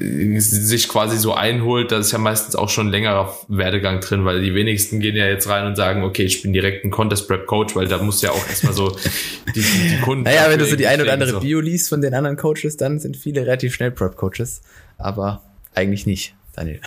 sich 0.00 0.88
quasi 0.88 1.18
so 1.18 1.34
einholt, 1.34 1.90
da 1.90 1.98
ist 1.98 2.12
ja 2.12 2.18
meistens 2.18 2.54
auch 2.54 2.68
schon 2.68 2.86
ein 2.86 2.90
längerer 2.90 3.36
Werdegang 3.48 4.00
drin, 4.00 4.24
weil 4.24 4.40
die 4.40 4.54
wenigsten 4.54 5.00
gehen 5.00 5.16
ja 5.16 5.26
jetzt 5.26 5.48
rein 5.48 5.66
und 5.66 5.74
sagen, 5.74 6.04
okay, 6.04 6.22
ich 6.22 6.40
bin 6.40 6.52
direkt 6.52 6.84
ein 6.84 6.92
Contest 6.92 7.26
Prep 7.26 7.46
Coach, 7.46 7.74
weil 7.74 7.88
da 7.88 7.98
muss 7.98 8.22
ja 8.22 8.30
auch 8.30 8.48
erstmal 8.48 8.74
so 8.74 8.90
die, 9.56 9.60
die 9.60 10.00
Kunden. 10.02 10.22
Naja, 10.22 10.48
wenn 10.50 10.60
du 10.60 10.66
so 10.66 10.76
die 10.76 10.86
ein 10.86 11.00
oder 11.00 11.14
andere 11.14 11.30
so. 11.30 11.40
Bio 11.40 11.58
liest 11.58 11.88
von 11.88 12.00
den 12.00 12.14
anderen 12.14 12.36
Coaches, 12.36 12.76
dann 12.76 13.00
sind 13.00 13.16
viele 13.16 13.40
relativ 13.40 13.74
schnell 13.74 13.90
Prep 13.90 14.14
Coaches, 14.14 14.62
aber 14.98 15.42
eigentlich 15.74 16.06
nicht, 16.06 16.34
Daniel. 16.54 16.80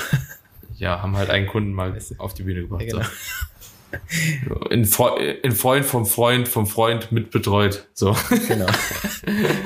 Ja, 0.77 1.01
haben 1.01 1.17
halt 1.17 1.29
einen 1.29 1.47
Kunden 1.47 1.73
mal 1.73 1.93
auf 2.17 2.33
die 2.33 2.43
Bühne 2.43 2.61
gebracht. 2.61 2.83
Ja, 2.83 2.91
genau. 2.91 3.03
so. 3.03 3.09
In, 4.69 4.87
in, 5.43 5.51
Freund 5.51 5.85
vom 5.85 6.05
Freund 6.05 6.47
vom 6.47 6.67
Freund 6.67 7.11
mitbetreut. 7.11 7.87
So. 7.93 8.15
Genau. 8.47 8.67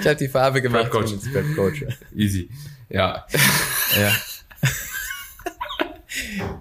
Ich 0.02 0.06
habe 0.06 0.18
die 0.18 0.28
Farbe 0.28 0.62
gemacht. 0.62 0.90
Prep 0.90 0.92
Coach. 0.92 1.14
Prep 1.32 1.56
Coach. 1.56 1.86
Easy. 2.16 2.50
Ja. 2.90 3.26
Ja. 3.98 4.12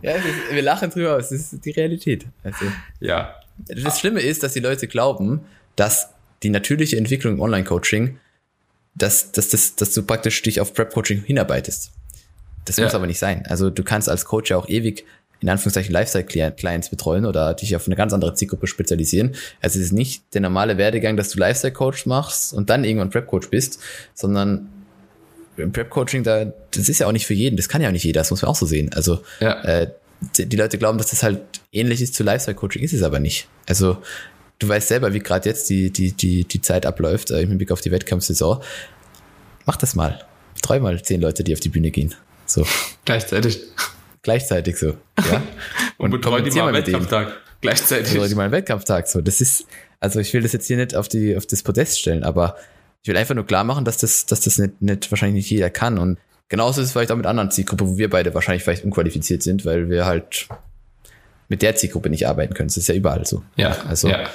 ja, 0.03 0.13
ist, 0.13 0.25
wir 0.53 0.63
lachen 0.63 0.91
drüber, 0.91 1.11
aber 1.11 1.19
es 1.19 1.33
ist 1.33 1.65
die 1.65 1.71
Realität. 1.73 2.27
Also, 2.45 2.67
ja. 3.01 3.35
Das 3.67 3.99
Schlimme 3.99 4.21
ist, 4.21 4.43
dass 4.43 4.53
die 4.53 4.61
Leute 4.61 4.87
glauben, 4.87 5.41
dass 5.75 6.11
die 6.45 6.51
natürliche 6.51 6.97
Entwicklung 6.97 7.35
im 7.35 7.41
Online-Coaching, 7.41 8.19
dass, 8.95 9.33
dass, 9.33 9.49
dass, 9.49 9.75
dass 9.75 9.93
du 9.93 10.03
praktisch 10.05 10.41
dich 10.43 10.61
auf 10.61 10.75
Prep-Coaching 10.75 11.25
hinarbeitest. 11.25 11.93
Das 12.65 12.77
ja. 12.77 12.85
muss 12.85 12.95
aber 12.95 13.07
nicht 13.07 13.19
sein. 13.19 13.45
Also 13.47 13.71
du 13.71 13.83
kannst 13.83 14.09
als 14.09 14.25
Coach 14.25 14.51
ja 14.51 14.57
auch 14.57 14.69
ewig 14.69 15.05
in 15.45 15.51
Anführungszeichen 15.51 15.93
Lifestyle-Clients 15.93 16.89
betreuen 16.89 17.27
oder 17.27 17.53
dich 17.53 17.77
auf 17.77 17.87
eine 17.87 17.97
ganz 17.97 18.15
andere 18.15 18.33
Zielgruppe 18.33 18.67
spezialisieren. 18.67 19.35
Also 19.61 19.79
es 19.79 19.87
ist 19.87 19.93
nicht 19.93 20.33
der 20.33 20.41
normale 20.41 20.79
Werdegang, 20.79 21.19
dass 21.19 21.29
du 21.29 21.39
Lifestyle-Coach 21.39 22.07
machst 22.07 22.55
und 22.55 22.71
dann 22.71 22.83
irgendwann 22.83 23.11
Prep-Coach 23.11 23.51
bist, 23.51 23.79
sondern 24.15 24.71
im 25.59 25.71
Prep-Coaching, 25.71 26.23
da, 26.23 26.47
das 26.71 26.89
ist 26.89 27.01
ja 27.01 27.07
auch 27.07 27.13
nicht 27.13 27.27
für 27.27 27.35
jeden, 27.35 27.59
das 27.59 27.69
kann 27.69 27.83
ja 27.83 27.89
auch 27.89 27.93
nicht 27.93 28.05
jeder, 28.05 28.23
das 28.23 28.31
muss 28.31 28.41
man 28.41 28.51
auch 28.51 28.57
so 28.57 28.65
sehen. 28.65 28.91
Also 28.95 29.21
ja. 29.41 29.63
äh, 29.65 29.91
die, 30.39 30.47
die 30.47 30.57
Leute 30.57 30.79
glauben, 30.79 30.97
dass 30.97 31.11
das 31.11 31.23
halt 31.23 31.43
ähnlich 31.73 32.01
ist 32.01 32.15
zu 32.15 32.23
Lifestyle-Coaching, 32.23 32.83
ist 32.83 32.95
es 32.95 33.03
aber 33.03 33.19
nicht. 33.19 33.47
Also 33.69 33.99
du 34.61 34.67
weißt 34.67 34.89
selber, 34.89 35.13
wie 35.13 35.19
gerade 35.19 35.47
jetzt 35.47 35.69
die, 35.69 35.91
die, 35.91 36.13
die, 36.13 36.45
die 36.45 36.63
Zeit 36.63 36.87
abläuft, 36.87 37.31
äh, 37.31 37.43
im 37.43 37.59
Blick 37.59 37.71
auf 37.71 37.83
die 37.83 37.91
Wettkampfsaison. 37.91 38.63
Mach 39.67 39.77
das 39.77 39.95
mal. 39.95 40.25
Treu 40.63 40.81
mal 40.81 41.03
zehn 41.03 41.21
Leute, 41.21 41.45
die 41.45 41.53
auf 41.53 41.61
die 41.61 41.69
Bühne 41.69 41.91
gehen. 41.91 42.15
So. 42.47 42.67
Gleichzeitig. 43.05 43.61
Gleichzeitig 44.25 44.79
so. 44.79 44.97
Ja. 45.31 45.43
Und, 45.99 46.13
und 46.13 46.21
betreue 46.21 46.43
die 46.43 46.51
mal 46.51 46.69
einen 46.69 46.77
Wettkampftag. 46.77 47.33
Gleichzeitig. 47.61 48.13
Betreue 48.13 48.29
die 48.29 48.35
mal 48.35 48.43
einen 48.43 48.53
Wettkampftag. 48.53 49.07
So, 49.07 49.21
das 49.21 49.41
ist, 49.41 49.67
also 50.01 50.19
ich 50.19 50.35
will 50.35 50.43
das 50.43 50.53
jetzt 50.53 50.67
hier 50.67 50.77
nicht 50.77 50.97
auf 50.97 51.09
die, 51.09 51.37
auf 51.37 51.47
das 51.47 51.63
Podest 51.63 52.01
stellen, 52.01 52.25
aber 52.25 52.57
ich 53.03 53.09
will 53.09 53.17
einfach 53.17 53.35
nur 53.35 53.47
klar 53.47 53.65
machen, 53.65 53.85
dass 53.85 53.99
das, 53.99 54.27
dass 54.27 54.41
das 54.41 54.59
nicht, 54.59 54.83
nicht 54.83 55.11
wahrscheinlich 55.13 55.45
nicht 55.45 55.51
jeder 55.51 55.71
kann. 55.71 55.99
Und 55.99 56.19
genauso 56.49 56.81
ist 56.81 56.89
es 56.89 56.93
vielleicht 56.93 57.13
auch 57.13 57.17
mit 57.17 57.27
anderen 57.27 57.51
Zielgruppen, 57.51 57.87
wo 57.87 57.97
wir 57.97 58.11
beide 58.11 58.35
wahrscheinlich 58.35 58.65
vielleicht 58.65 58.85
unqualifiziert 58.85 59.43
sind, 59.43 59.65
weil 59.65 59.89
wir 59.89 60.05
halt 60.05 60.49
mit 61.49 61.63
der 61.63 61.77
Zielgruppe 61.77 62.11
nicht 62.11 62.27
arbeiten 62.27 62.55
können. 62.55 62.69
Das 62.69 62.77
ist 62.77 62.89
ja 62.89 62.95
überall 62.95 63.27
so. 63.27 63.43
Ja. 63.57 63.77
Also 63.87 64.09
ja. 64.09 64.29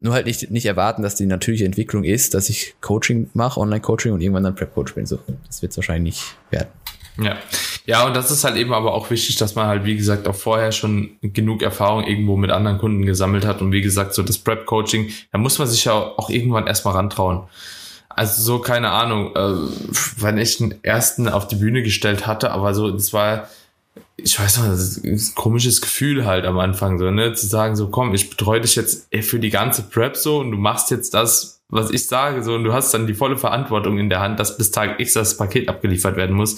nur 0.00 0.14
halt 0.14 0.26
nicht, 0.26 0.50
nicht 0.50 0.66
erwarten, 0.66 1.02
dass 1.02 1.16
die 1.16 1.26
natürliche 1.26 1.64
Entwicklung 1.64 2.04
ist, 2.04 2.34
dass 2.34 2.48
ich 2.48 2.76
Coaching 2.80 3.28
mache, 3.34 3.60
Online-Coaching 3.60 4.12
und 4.12 4.20
irgendwann 4.20 4.44
dann 4.44 4.54
Prep-Coach 4.54 4.94
bin. 4.94 5.04
So, 5.04 5.18
das 5.46 5.62
wird 5.62 5.72
es 5.72 5.76
wahrscheinlich 5.76 6.14
nicht 6.14 6.36
werden. 6.50 6.68
Ja. 7.18 7.36
Ja, 7.86 8.04
und 8.04 8.16
das 8.16 8.30
ist 8.30 8.42
halt 8.42 8.56
eben 8.56 8.72
aber 8.74 8.92
auch 8.94 9.10
wichtig, 9.10 9.36
dass 9.36 9.54
man 9.54 9.68
halt, 9.68 9.84
wie 9.84 9.96
gesagt, 9.96 10.26
auch 10.26 10.34
vorher 10.34 10.72
schon 10.72 11.10
genug 11.22 11.62
Erfahrung 11.62 12.04
irgendwo 12.04 12.36
mit 12.36 12.50
anderen 12.50 12.78
Kunden 12.78 13.06
gesammelt 13.06 13.46
hat. 13.46 13.62
Und 13.62 13.70
wie 13.72 13.80
gesagt, 13.80 14.12
so 14.12 14.22
das 14.22 14.38
Prep-Coaching, 14.38 15.10
da 15.30 15.38
muss 15.38 15.58
man 15.58 15.68
sich 15.68 15.84
ja 15.84 15.92
auch 15.94 16.28
irgendwann 16.28 16.66
erstmal 16.66 16.94
rantrauen. 16.94 17.44
also 18.08 18.42
so 18.42 18.58
keine 18.58 18.90
Ahnung, 18.90 19.36
äh, 19.36 19.68
wenn 20.16 20.38
ich 20.38 20.58
den 20.58 20.82
ersten 20.82 21.28
auf 21.28 21.46
die 21.46 21.56
Bühne 21.56 21.82
gestellt 21.82 22.26
hatte, 22.26 22.50
aber 22.50 22.74
so, 22.74 22.90
das 22.90 23.12
war, 23.12 23.48
ich 24.16 24.38
weiß 24.38 24.58
noch, 24.58 24.66
das 24.66 24.96
ist 24.98 25.32
ein 25.32 25.34
komisches 25.34 25.80
Gefühl 25.80 26.24
halt 26.24 26.44
am 26.46 26.58
Anfang, 26.58 26.98
so, 26.98 27.10
ne, 27.10 27.34
zu 27.34 27.46
sagen, 27.46 27.76
so, 27.76 27.88
komm, 27.88 28.14
ich 28.14 28.30
betreue 28.30 28.60
dich 28.62 28.74
jetzt 28.74 29.14
für 29.22 29.38
die 29.38 29.50
ganze 29.50 29.82
Prep 29.82 30.16
so 30.16 30.38
und 30.38 30.50
du 30.50 30.56
machst 30.56 30.90
jetzt 30.90 31.14
das, 31.14 31.55
was 31.68 31.90
ich 31.90 32.06
sage, 32.06 32.42
so, 32.42 32.54
und 32.54 32.64
du 32.64 32.72
hast 32.72 32.92
dann 32.94 33.06
die 33.06 33.14
volle 33.14 33.36
Verantwortung 33.36 33.98
in 33.98 34.08
der 34.08 34.20
Hand, 34.20 34.38
dass 34.38 34.56
bis 34.56 34.70
Tag 34.70 35.00
X 35.00 35.14
das 35.14 35.36
Paket 35.36 35.68
abgeliefert 35.68 36.16
werden 36.16 36.36
muss 36.36 36.56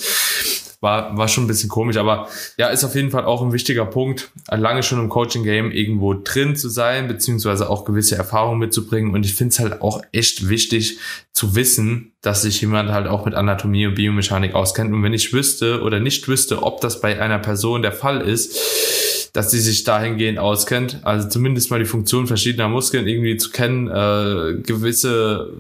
war, 0.80 1.16
war 1.16 1.26
schon 1.26 1.44
ein 1.44 1.48
bisschen 1.48 1.68
komisch, 1.68 1.96
aber 1.96 2.28
ja, 2.56 2.68
ist 2.68 2.84
auf 2.84 2.94
jeden 2.94 3.10
Fall 3.10 3.24
auch 3.24 3.42
ein 3.42 3.52
wichtiger 3.52 3.84
Punkt, 3.84 4.30
lange 4.48 4.82
schon 4.82 5.00
im 5.00 5.08
Coaching-Game 5.08 5.72
irgendwo 5.72 6.14
drin 6.14 6.54
zu 6.54 6.68
sein, 6.68 7.08
beziehungsweise 7.08 7.68
auch 7.68 7.84
gewisse 7.84 8.16
Erfahrungen 8.16 8.60
mitzubringen. 8.60 9.12
Und 9.12 9.26
ich 9.26 9.34
finde 9.34 9.52
es 9.52 9.58
halt 9.58 9.82
auch 9.82 10.02
echt 10.12 10.48
wichtig 10.48 10.98
zu 11.32 11.56
wissen, 11.56 12.12
dass 12.20 12.42
sich 12.42 12.60
jemand 12.60 12.90
halt 12.90 13.08
auch 13.08 13.24
mit 13.24 13.34
Anatomie 13.34 13.86
und 13.86 13.94
Biomechanik 13.94 14.54
auskennt. 14.54 14.92
Und 14.92 15.02
wenn 15.02 15.14
ich 15.14 15.32
wüsste 15.32 15.82
oder 15.82 15.98
nicht 15.98 16.28
wüsste, 16.28 16.62
ob 16.62 16.80
das 16.80 17.00
bei 17.00 17.20
einer 17.20 17.38
Person 17.38 17.82
der 17.82 17.92
Fall 17.92 18.20
ist, 18.20 19.07
dass 19.38 19.52
sie 19.52 19.60
sich 19.60 19.84
dahingehend 19.84 20.40
auskennt, 20.40 20.98
also 21.04 21.28
zumindest 21.28 21.70
mal 21.70 21.78
die 21.78 21.84
Funktion 21.84 22.26
verschiedener 22.26 22.68
Muskeln 22.68 23.06
irgendwie 23.06 23.36
zu 23.36 23.50
kennen, 23.50 23.86
äh, 23.86 24.60
gewisse 24.62 25.52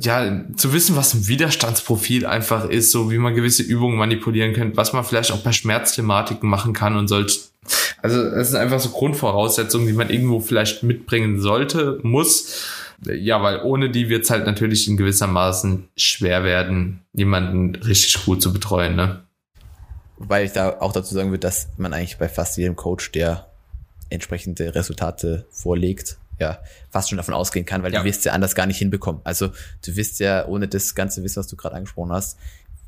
ja, 0.00 0.44
zu 0.54 0.72
wissen, 0.72 0.94
was 0.94 1.12
ein 1.14 1.26
Widerstandsprofil 1.26 2.26
einfach 2.26 2.68
ist, 2.68 2.92
so 2.92 3.10
wie 3.10 3.18
man 3.18 3.34
gewisse 3.34 3.64
Übungen 3.64 3.98
manipulieren 3.98 4.52
kann, 4.52 4.76
was 4.76 4.92
man 4.92 5.02
vielleicht 5.02 5.32
auch 5.32 5.40
bei 5.40 5.50
Schmerzthematiken 5.50 6.48
machen 6.48 6.72
kann 6.72 6.96
und 6.96 7.08
solch. 7.08 7.40
Also 8.02 8.20
es 8.20 8.50
sind 8.50 8.60
einfach 8.60 8.78
so 8.78 8.90
Grundvoraussetzungen, 8.90 9.88
die 9.88 9.92
man 9.92 10.08
irgendwo 10.08 10.38
vielleicht 10.38 10.84
mitbringen 10.84 11.40
sollte, 11.40 11.98
muss. 12.04 12.68
Ja, 13.04 13.42
weil 13.42 13.62
ohne 13.64 13.90
die 13.90 14.08
wird 14.08 14.22
es 14.22 14.30
halt 14.30 14.46
natürlich 14.46 14.86
in 14.86 14.96
gewissermaßen 14.96 15.88
schwer 15.96 16.44
werden, 16.44 17.00
jemanden 17.14 17.74
richtig 17.74 18.24
gut 18.26 18.40
zu 18.40 18.52
betreuen. 18.52 18.94
Ne? 18.94 19.24
Wobei 20.20 20.44
ich 20.44 20.52
da 20.52 20.80
auch 20.80 20.92
dazu 20.92 21.14
sagen 21.14 21.30
würde, 21.30 21.40
dass 21.40 21.68
man 21.78 21.94
eigentlich 21.94 22.18
bei 22.18 22.28
fast 22.28 22.58
jedem 22.58 22.76
Coach, 22.76 23.10
der 23.10 23.46
entsprechende 24.10 24.74
Resultate 24.74 25.46
vorlegt, 25.50 26.18
ja 26.38 26.58
fast 26.90 27.08
schon 27.08 27.16
davon 27.16 27.32
ausgehen 27.32 27.64
kann, 27.64 27.82
weil 27.82 27.92
ja. 27.92 28.00
du 28.00 28.04
wirst 28.04 28.26
ja 28.26 28.32
anders 28.32 28.54
gar 28.54 28.66
nicht 28.66 28.76
hinbekommen. 28.76 29.22
Also 29.24 29.48
du 29.82 29.96
wirst 29.96 30.20
ja 30.20 30.46
ohne 30.46 30.68
das 30.68 30.94
ganze 30.94 31.22
Wissen, 31.22 31.36
was 31.36 31.46
du 31.46 31.56
gerade 31.56 31.76
angesprochen 31.76 32.12
hast, 32.12 32.38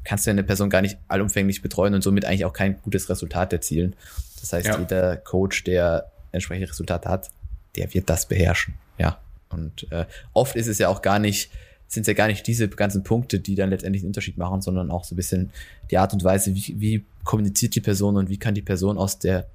kannst 0.04 0.26
du 0.26 0.30
eine 0.30 0.44
Person 0.44 0.68
gar 0.68 0.82
nicht 0.82 0.98
allumfänglich 1.08 1.62
betreuen 1.62 1.94
und 1.94 2.02
somit 2.02 2.26
eigentlich 2.26 2.44
auch 2.44 2.52
kein 2.52 2.82
gutes 2.82 3.08
Resultat 3.08 3.50
erzielen. 3.54 3.96
Das 4.40 4.52
heißt, 4.52 4.66
ja. 4.66 4.78
jeder 4.78 5.16
Coach, 5.16 5.64
der 5.64 6.12
entsprechende 6.32 6.68
Resultate 6.68 7.08
hat, 7.08 7.30
der 7.76 7.94
wird 7.94 8.10
das 8.10 8.26
beherrschen. 8.26 8.74
Ja. 8.98 9.20
Und 9.48 9.90
äh, 9.90 10.04
oft 10.34 10.54
ist 10.54 10.66
es 10.66 10.78
ja 10.78 10.88
auch 10.88 11.00
gar 11.00 11.18
nicht, 11.18 11.50
sind 11.92 12.02
es 12.02 12.06
ja 12.06 12.14
gar 12.14 12.26
nicht 12.26 12.46
diese 12.46 12.68
ganzen 12.68 13.04
Punkte, 13.04 13.38
die 13.38 13.54
dann 13.54 13.70
letztendlich 13.70 14.02
einen 14.02 14.08
Unterschied 14.08 14.38
machen, 14.38 14.62
sondern 14.62 14.90
auch 14.90 15.04
so 15.04 15.14
ein 15.14 15.16
bisschen 15.16 15.50
die 15.90 15.98
Art 15.98 16.14
und 16.14 16.24
Weise, 16.24 16.54
wie, 16.54 16.74
wie 16.78 17.04
kommuniziert 17.22 17.74
die 17.74 17.80
Person 17.80 18.16
und 18.16 18.30
wie 18.30 18.38
kann 18.38 18.54
die 18.54 18.62
Person 18.62 18.96
aus 18.96 19.18
der 19.18 19.46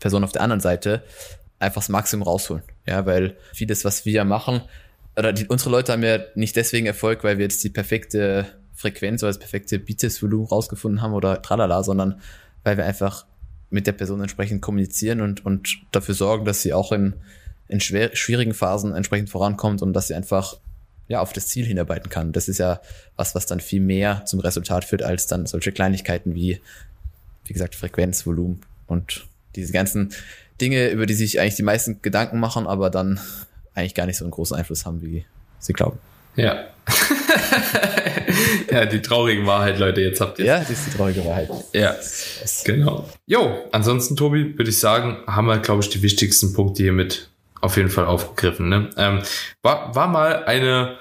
Person 0.00 0.24
auf 0.24 0.32
der 0.32 0.42
anderen 0.42 0.60
Seite 0.60 1.02
einfach 1.58 1.82
das 1.82 1.90
Maximum 1.90 2.26
rausholen. 2.26 2.62
Ja, 2.86 3.04
weil 3.04 3.36
vieles, 3.52 3.84
was 3.84 4.06
wir 4.06 4.24
machen, 4.24 4.62
oder 5.14 5.34
die, 5.34 5.46
unsere 5.46 5.70
Leute 5.70 5.92
haben 5.92 6.02
ja 6.02 6.20
nicht 6.34 6.56
deswegen 6.56 6.86
Erfolg, 6.86 7.22
weil 7.22 7.36
wir 7.36 7.44
jetzt 7.44 7.62
die 7.62 7.68
perfekte 7.68 8.46
Frequenz 8.74 9.22
oder 9.22 9.28
das 9.30 9.38
perfekte 9.38 9.78
Bizeps-Volumen 9.78 10.46
rausgefunden 10.46 11.02
haben 11.02 11.12
oder 11.12 11.42
tralala, 11.42 11.82
sondern 11.82 12.20
weil 12.64 12.78
wir 12.78 12.86
einfach 12.86 13.26
mit 13.68 13.86
der 13.86 13.92
Person 13.92 14.22
entsprechend 14.22 14.62
kommunizieren 14.62 15.20
und, 15.20 15.44
und 15.44 15.80
dafür 15.92 16.14
sorgen, 16.14 16.46
dass 16.46 16.62
sie 16.62 16.72
auch 16.72 16.92
in, 16.92 17.12
in 17.68 17.80
schwer, 17.80 18.16
schwierigen 18.16 18.54
Phasen 18.54 18.94
entsprechend 18.94 19.28
vorankommt 19.28 19.82
und 19.82 19.92
dass 19.92 20.08
sie 20.08 20.14
einfach 20.14 20.56
ja, 21.12 21.20
auf 21.20 21.34
das 21.34 21.46
Ziel 21.48 21.66
hinarbeiten 21.66 22.08
kann. 22.08 22.32
Das 22.32 22.48
ist 22.48 22.56
ja 22.56 22.80
was, 23.16 23.34
was 23.34 23.44
dann 23.44 23.60
viel 23.60 23.82
mehr 23.82 24.24
zum 24.24 24.40
Resultat 24.40 24.86
führt, 24.86 25.02
als 25.02 25.26
dann 25.26 25.44
solche 25.44 25.70
Kleinigkeiten 25.70 26.34
wie, 26.34 26.58
wie 27.44 27.52
gesagt, 27.52 27.74
Frequenz, 27.74 28.26
Volumen 28.26 28.62
und 28.86 29.26
diese 29.54 29.74
ganzen 29.74 30.14
Dinge, 30.58 30.88
über 30.88 31.04
die 31.04 31.12
sich 31.12 31.38
eigentlich 31.38 31.56
die 31.56 31.64
meisten 31.64 32.00
Gedanken 32.00 32.40
machen, 32.40 32.66
aber 32.66 32.88
dann 32.88 33.20
eigentlich 33.74 33.94
gar 33.94 34.06
nicht 34.06 34.16
so 34.16 34.24
einen 34.24 34.30
großen 34.30 34.56
Einfluss 34.56 34.86
haben, 34.86 35.02
wie 35.02 35.26
sie 35.58 35.74
glauben. 35.74 35.98
Ja. 36.34 36.64
ja, 38.70 38.86
die 38.86 39.02
traurige 39.02 39.46
Wahrheit, 39.46 39.78
Leute, 39.78 40.00
jetzt 40.00 40.22
habt 40.22 40.38
ihr. 40.38 40.46
Ja, 40.46 40.60
das 40.60 40.70
ist 40.70 40.86
die 40.86 40.96
traurige 40.96 41.26
Wahrheit. 41.26 41.50
Ja, 41.74 41.94
genau. 42.64 43.06
Jo, 43.26 43.66
ansonsten, 43.70 44.16
Tobi, 44.16 44.56
würde 44.56 44.70
ich 44.70 44.78
sagen, 44.78 45.18
haben 45.26 45.46
wir, 45.46 45.58
glaube 45.58 45.82
ich, 45.82 45.90
die 45.90 46.00
wichtigsten 46.00 46.54
Punkte 46.54 46.84
hier 46.84 46.94
mit 46.94 47.28
auf 47.62 47.76
jeden 47.76 47.88
Fall 47.88 48.04
aufgegriffen. 48.04 48.68
Ne? 48.68 48.90
Ähm, 48.98 49.22
war, 49.62 49.94
war 49.94 50.08
mal 50.08 50.44
eine 50.44 50.96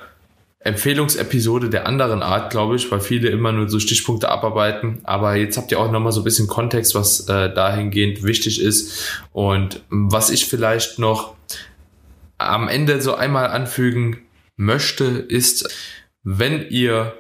Empfehlungsepisode 0.60 1.70
der 1.70 1.88
anderen 1.88 2.22
Art, 2.22 2.52
glaube 2.52 2.76
ich, 2.76 2.92
weil 2.92 3.02
viele 3.02 3.30
immer 3.30 3.52
nur 3.52 3.68
so 3.68 3.80
Stichpunkte 3.80 4.30
abarbeiten. 4.30 5.02
Aber 5.04 5.36
jetzt 5.36 5.58
habt 5.58 5.72
ihr 5.72 5.80
auch 5.80 5.92
nochmal 5.92 6.12
so 6.12 6.22
ein 6.22 6.24
bisschen 6.24 6.48
Kontext, 6.48 6.94
was 6.94 7.28
äh, 7.28 7.52
dahingehend 7.52 8.24
wichtig 8.24 8.62
ist. 8.62 9.24
Und 9.34 9.82
was 9.90 10.30
ich 10.30 10.46
vielleicht 10.46 11.00
noch 11.00 11.34
am 12.38 12.68
Ende 12.68 13.02
so 13.02 13.16
einmal 13.16 13.48
anfügen 13.48 14.20
möchte, 14.56 15.06
ist, 15.06 15.68
wenn 16.24 16.70
ihr 16.70 17.14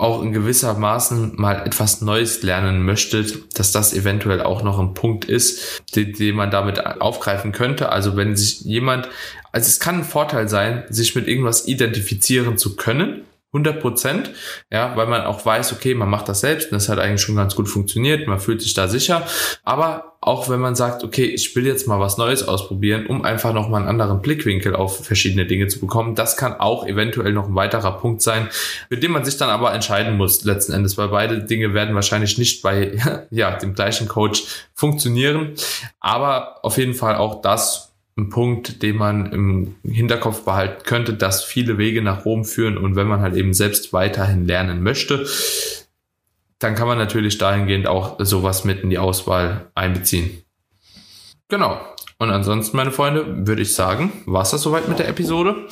auch 0.00 0.22
in 0.22 0.32
gewisser 0.32 0.74
Maßen 0.74 1.32
mal 1.36 1.66
etwas 1.66 2.00
Neues 2.00 2.42
lernen 2.42 2.84
möchtet, 2.84 3.58
dass 3.58 3.72
das 3.72 3.92
eventuell 3.92 4.42
auch 4.42 4.62
noch 4.62 4.78
ein 4.78 4.94
Punkt 4.94 5.24
ist, 5.26 5.82
den, 5.94 6.12
den 6.12 6.36
man 6.36 6.50
damit 6.50 6.84
aufgreifen 7.00 7.52
könnte. 7.52 7.90
Also 7.90 8.16
wenn 8.16 8.36
sich 8.36 8.62
jemand, 8.62 9.08
also 9.52 9.66
es 9.66 9.78
kann 9.78 9.98
ein 9.98 10.04
Vorteil 10.04 10.48
sein, 10.48 10.84
sich 10.88 11.14
mit 11.14 11.28
irgendwas 11.28 11.66
identifizieren 11.66 12.56
zu 12.56 12.76
können, 12.76 13.24
100 13.52 13.80
Prozent, 13.80 14.30
ja, 14.70 14.96
weil 14.96 15.08
man 15.08 15.22
auch 15.22 15.44
weiß, 15.44 15.72
okay, 15.72 15.94
man 15.94 16.08
macht 16.08 16.28
das 16.28 16.40
selbst 16.40 16.70
und 16.70 16.76
das 16.76 16.88
hat 16.88 17.00
eigentlich 17.00 17.20
schon 17.20 17.34
ganz 17.34 17.56
gut 17.56 17.68
funktioniert, 17.68 18.28
man 18.28 18.38
fühlt 18.38 18.62
sich 18.62 18.74
da 18.74 18.86
sicher, 18.86 19.26
aber 19.64 20.16
auch 20.20 20.48
wenn 20.48 20.60
man 20.60 20.76
sagt, 20.76 21.02
okay, 21.02 21.24
ich 21.24 21.56
will 21.56 21.66
jetzt 21.66 21.88
mal 21.88 21.98
was 21.98 22.16
Neues 22.16 22.46
ausprobieren, 22.46 23.06
um 23.06 23.24
einfach 23.24 23.52
nochmal 23.52 23.80
einen 23.80 23.88
anderen 23.88 24.22
Blickwinkel 24.22 24.76
auf 24.76 25.04
verschiedene 25.04 25.46
Dinge 25.46 25.66
zu 25.66 25.80
bekommen, 25.80 26.14
das 26.14 26.36
kann 26.36 26.60
auch 26.60 26.86
eventuell 26.86 27.32
noch 27.32 27.48
ein 27.48 27.54
weiterer 27.56 27.98
Punkt 27.98 28.22
sein, 28.22 28.48
mit 28.88 29.02
dem 29.02 29.10
man 29.12 29.24
sich 29.24 29.36
dann 29.36 29.50
aber 29.50 29.72
entscheiden 29.72 30.16
muss 30.16 30.44
letzten 30.44 30.72
Endes, 30.72 30.96
weil 30.96 31.08
beide 31.08 31.42
Dinge 31.42 31.74
werden 31.74 31.96
wahrscheinlich 31.96 32.38
nicht 32.38 32.62
bei, 32.62 33.26
ja, 33.30 33.56
dem 33.56 33.74
gleichen 33.74 34.06
Coach 34.06 34.44
funktionieren, 34.74 35.54
aber 35.98 36.64
auf 36.64 36.78
jeden 36.78 36.94
Fall 36.94 37.16
auch 37.16 37.42
das 37.42 37.89
ein 38.16 38.28
Punkt, 38.28 38.82
den 38.82 38.96
man 38.96 39.32
im 39.32 39.74
Hinterkopf 39.84 40.44
behalten 40.44 40.82
könnte, 40.84 41.14
dass 41.14 41.44
viele 41.44 41.78
Wege 41.78 42.02
nach 42.02 42.24
Rom 42.24 42.44
führen 42.44 42.76
und 42.76 42.96
wenn 42.96 43.06
man 43.06 43.20
halt 43.20 43.36
eben 43.36 43.54
selbst 43.54 43.92
weiterhin 43.92 44.46
lernen 44.46 44.82
möchte, 44.82 45.26
dann 46.58 46.74
kann 46.74 46.86
man 46.86 46.98
natürlich 46.98 47.38
dahingehend 47.38 47.86
auch 47.86 48.16
sowas 48.20 48.64
mit 48.64 48.82
in 48.82 48.90
die 48.90 48.98
Auswahl 48.98 49.70
einbeziehen. 49.74 50.42
Genau. 51.48 51.80
Und 52.18 52.30
ansonsten, 52.30 52.76
meine 52.76 52.92
Freunde, 52.92 53.46
würde 53.46 53.62
ich 53.62 53.74
sagen, 53.74 54.12
war 54.26 54.42
es 54.42 54.50
das 54.50 54.62
soweit 54.62 54.88
mit 54.88 54.98
der 54.98 55.08
Episode. 55.08 55.66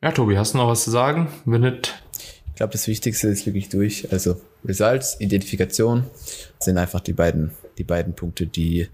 Ja, 0.00 0.12
Tobi, 0.12 0.38
hast 0.38 0.54
du 0.54 0.58
noch 0.58 0.68
was 0.68 0.84
zu 0.84 0.90
sagen? 0.90 1.28
Wenn 1.44 1.62
nicht. 1.62 2.02
Ich 2.46 2.54
glaube, 2.54 2.72
das 2.72 2.86
Wichtigste 2.86 3.28
ist 3.28 3.46
wirklich 3.46 3.68
durch. 3.68 4.12
Also 4.12 4.40
Results, 4.64 5.20
Identifikation 5.20 6.04
sind 6.60 6.78
einfach 6.78 7.00
die 7.00 7.14
beiden, 7.14 7.50
die 7.78 7.84
beiden 7.84 8.14
Punkte, 8.14 8.46
die 8.46 8.88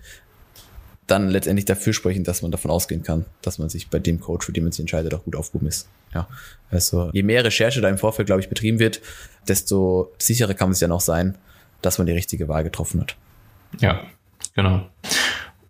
dann 1.07 1.29
letztendlich 1.29 1.65
dafür 1.65 1.93
sprechen, 1.93 2.25
dass 2.25 2.43
man 2.43 2.51
davon 2.51 2.71
ausgehen 2.71 3.03
kann, 3.03 3.25
dass 3.43 3.59
man 3.59 3.69
sich 3.69 3.89
bei 3.89 3.99
dem 3.99 4.21
Coach, 4.21 4.47
für 4.47 4.53
den 4.53 4.65
man 4.65 4.73
sich 4.73 4.81
entscheidet, 4.81 5.15
auch 5.15 5.25
gut 5.25 5.37
aufgehoben 5.37 5.69
ist. 5.69 5.89
Ja, 6.15 6.29
also 6.71 7.11
je 7.13 7.23
mehr 7.23 7.45
Recherche 7.45 7.81
da 7.81 7.89
im 7.89 7.99
Vorfeld, 7.99 8.27
glaube 8.27 8.41
ich, 8.41 8.49
betrieben 8.49 8.79
wird, 8.79 9.01
desto 9.47 10.13
sicherer 10.19 10.55
kann 10.55 10.69
man 10.69 10.75
sich 10.75 10.87
dann 10.89 10.99
sein, 10.99 11.37
dass 11.83 11.99
man 11.99 12.07
die 12.07 12.13
richtige 12.13 12.49
Wahl 12.49 12.65
getroffen 12.65 13.01
hat. 13.01 13.17
Ja, 13.81 14.03
genau. 14.55 14.89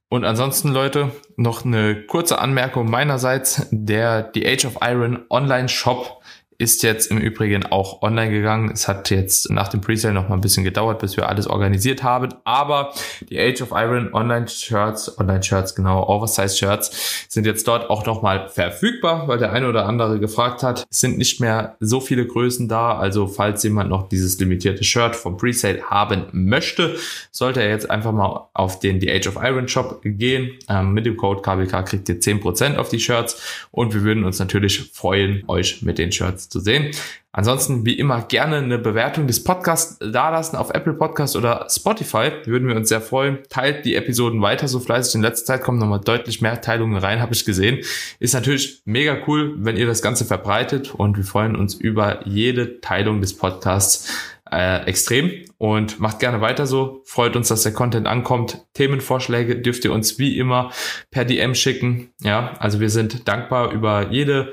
Und 0.08 0.24
ansonsten, 0.24 0.68
Leute, 0.68 1.10
noch 1.36 1.64
eine 1.64 2.06
kurze 2.06 2.38
Anmerkung 2.38 2.88
meinerseits. 2.88 3.66
Der 3.70 4.30
The 4.32 4.46
Age 4.46 4.64
of 4.66 4.78
Iron 4.80 5.24
Online 5.30 5.68
Shop 5.68 6.15
ist 6.58 6.82
jetzt 6.82 7.10
im 7.10 7.18
Übrigen 7.18 7.66
auch 7.66 8.02
online 8.02 8.30
gegangen. 8.30 8.70
Es 8.72 8.88
hat 8.88 9.10
jetzt 9.10 9.50
nach 9.50 9.68
dem 9.68 9.80
Presale 9.80 10.14
noch 10.14 10.28
mal 10.28 10.36
ein 10.36 10.40
bisschen 10.40 10.64
gedauert, 10.64 10.98
bis 11.00 11.16
wir 11.16 11.28
alles 11.28 11.46
organisiert 11.46 12.02
haben. 12.02 12.34
Aber 12.44 12.92
die 13.28 13.38
Age 13.38 13.62
of 13.62 13.70
Iron 13.72 14.12
Online 14.14 14.48
Shirts, 14.48 15.18
Online 15.18 15.42
Shirts, 15.42 15.74
genau, 15.74 16.08
Oversize 16.08 16.56
Shirts 16.56 17.26
sind 17.28 17.46
jetzt 17.46 17.68
dort 17.68 17.90
auch 17.90 18.06
noch 18.06 18.22
mal 18.22 18.48
verfügbar, 18.48 19.28
weil 19.28 19.38
der 19.38 19.52
eine 19.52 19.68
oder 19.68 19.86
andere 19.86 20.18
gefragt 20.18 20.62
hat. 20.62 20.86
Es 20.90 21.00
sind 21.00 21.18
nicht 21.18 21.40
mehr 21.40 21.76
so 21.80 22.00
viele 22.00 22.26
Größen 22.26 22.68
da. 22.68 22.96
Also 22.96 23.26
falls 23.26 23.62
jemand 23.62 23.90
noch 23.90 24.08
dieses 24.08 24.38
limitierte 24.38 24.84
Shirt 24.84 25.14
vom 25.16 25.36
Presale 25.36 25.82
haben 25.82 26.26
möchte, 26.32 26.96
sollte 27.30 27.62
er 27.62 27.68
jetzt 27.68 27.90
einfach 27.90 28.12
mal 28.12 28.48
auf 28.54 28.80
den 28.80 29.00
The 29.00 29.12
Age 29.12 29.28
of 29.28 29.36
Iron 29.42 29.68
Shop 29.68 30.00
gehen. 30.02 30.52
Ähm, 30.68 30.92
mit 30.92 31.06
dem 31.06 31.16
Code 31.16 31.42
KBK 31.42 31.84
kriegt 31.84 32.08
ihr 32.08 32.20
10% 32.20 32.76
auf 32.76 32.88
die 32.88 33.00
Shirts 33.00 33.66
und 33.70 33.92
wir 33.94 34.02
würden 34.02 34.24
uns 34.24 34.38
natürlich 34.38 34.90
freuen, 34.92 35.44
euch 35.48 35.82
mit 35.82 35.98
den 35.98 36.12
Shirts 36.12 36.45
zu 36.48 36.60
sehen. 36.60 36.90
Ansonsten, 37.32 37.84
wie 37.84 37.98
immer, 37.98 38.22
gerne 38.22 38.56
eine 38.56 38.78
Bewertung 38.78 39.26
des 39.26 39.44
Podcasts 39.44 39.98
dalassen 39.98 40.56
auf 40.56 40.70
Apple 40.70 40.94
Podcast 40.94 41.36
oder 41.36 41.66
Spotify. 41.68 42.30
Würden 42.46 42.66
wir 42.66 42.76
uns 42.76 42.88
sehr 42.88 43.02
freuen. 43.02 43.40
Teilt 43.50 43.84
die 43.84 43.94
Episoden 43.94 44.40
weiter 44.40 44.68
so 44.68 44.80
fleißig. 44.80 45.16
In 45.16 45.22
letzter 45.22 45.44
Zeit 45.44 45.62
kommen 45.62 45.78
nochmal 45.78 46.00
deutlich 46.00 46.40
mehr 46.40 46.62
Teilungen 46.62 46.96
rein, 46.96 47.20
habe 47.20 47.34
ich 47.34 47.44
gesehen. 47.44 47.80
Ist 48.20 48.32
natürlich 48.32 48.80
mega 48.86 49.18
cool, 49.26 49.54
wenn 49.58 49.76
ihr 49.76 49.86
das 49.86 50.00
Ganze 50.00 50.24
verbreitet 50.24 50.94
und 50.94 51.18
wir 51.18 51.24
freuen 51.24 51.56
uns 51.56 51.74
über 51.74 52.26
jede 52.26 52.80
Teilung 52.80 53.20
des 53.20 53.36
Podcasts 53.36 54.10
äh, 54.50 54.86
extrem 54.86 55.30
und 55.58 56.00
macht 56.00 56.18
gerne 56.18 56.40
weiter 56.40 56.66
so. 56.66 57.02
Freut 57.04 57.36
uns, 57.36 57.48
dass 57.48 57.62
der 57.62 57.72
Content 57.72 58.06
ankommt. 58.06 58.66
Themenvorschläge 58.74 59.56
dürft 59.56 59.84
ihr 59.84 59.92
uns 59.92 60.18
wie 60.18 60.38
immer 60.38 60.70
per 61.10 61.24
DM 61.24 61.54
schicken. 61.54 62.10
Ja, 62.20 62.54
also 62.58 62.80
wir 62.80 62.90
sind 62.90 63.26
dankbar 63.26 63.72
über 63.72 64.10
jede, 64.10 64.52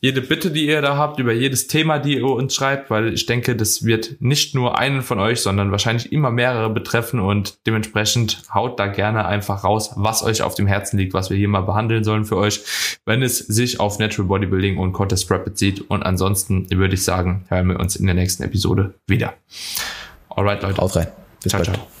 jede 0.00 0.20
Bitte, 0.20 0.50
die 0.50 0.66
ihr 0.66 0.80
da 0.80 0.96
habt, 0.96 1.18
über 1.18 1.32
jedes 1.32 1.66
Thema, 1.66 1.98
die 1.98 2.18
ihr 2.18 2.24
uns 2.24 2.54
schreibt, 2.54 2.90
weil 2.90 3.12
ich 3.12 3.26
denke, 3.26 3.56
das 3.56 3.84
wird 3.84 4.16
nicht 4.20 4.54
nur 4.54 4.78
einen 4.78 5.02
von 5.02 5.18
euch, 5.18 5.40
sondern 5.40 5.72
wahrscheinlich 5.72 6.12
immer 6.12 6.30
mehrere 6.30 6.70
betreffen 6.70 7.20
und 7.20 7.58
dementsprechend 7.66 8.42
haut 8.52 8.78
da 8.78 8.86
gerne 8.86 9.26
einfach 9.26 9.64
raus, 9.64 9.92
was 9.96 10.22
euch 10.22 10.42
auf 10.42 10.54
dem 10.54 10.66
Herzen 10.66 10.98
liegt, 10.98 11.14
was 11.14 11.30
wir 11.30 11.36
hier 11.36 11.48
mal 11.48 11.62
behandeln 11.62 12.04
sollen 12.04 12.24
für 12.24 12.36
euch, 12.36 12.60
wenn 13.04 13.22
es 13.22 13.38
sich 13.38 13.80
auf 13.80 13.98
Natural 13.98 14.28
Bodybuilding 14.28 14.78
und 14.78 14.92
Contest 14.92 15.28
Prep 15.28 15.44
bezieht. 15.44 15.90
Und 15.90 16.04
ansonsten 16.04 16.70
würde 16.70 16.94
ich 16.94 17.04
sagen, 17.04 17.44
hören 17.48 17.68
wir 17.68 17.80
uns 17.80 17.96
in 17.96 18.06
der 18.06 18.14
nächsten 18.14 18.42
Episode 18.42 18.94
wieder. 19.06 19.34
Alright, 20.36 20.62
Leute. 20.62 20.80
Haut 20.80 20.96
rein. 20.96 21.08
Bis 21.42 21.50
ciao, 21.50 21.62
bald. 21.62 21.76
ciao. 21.76 21.93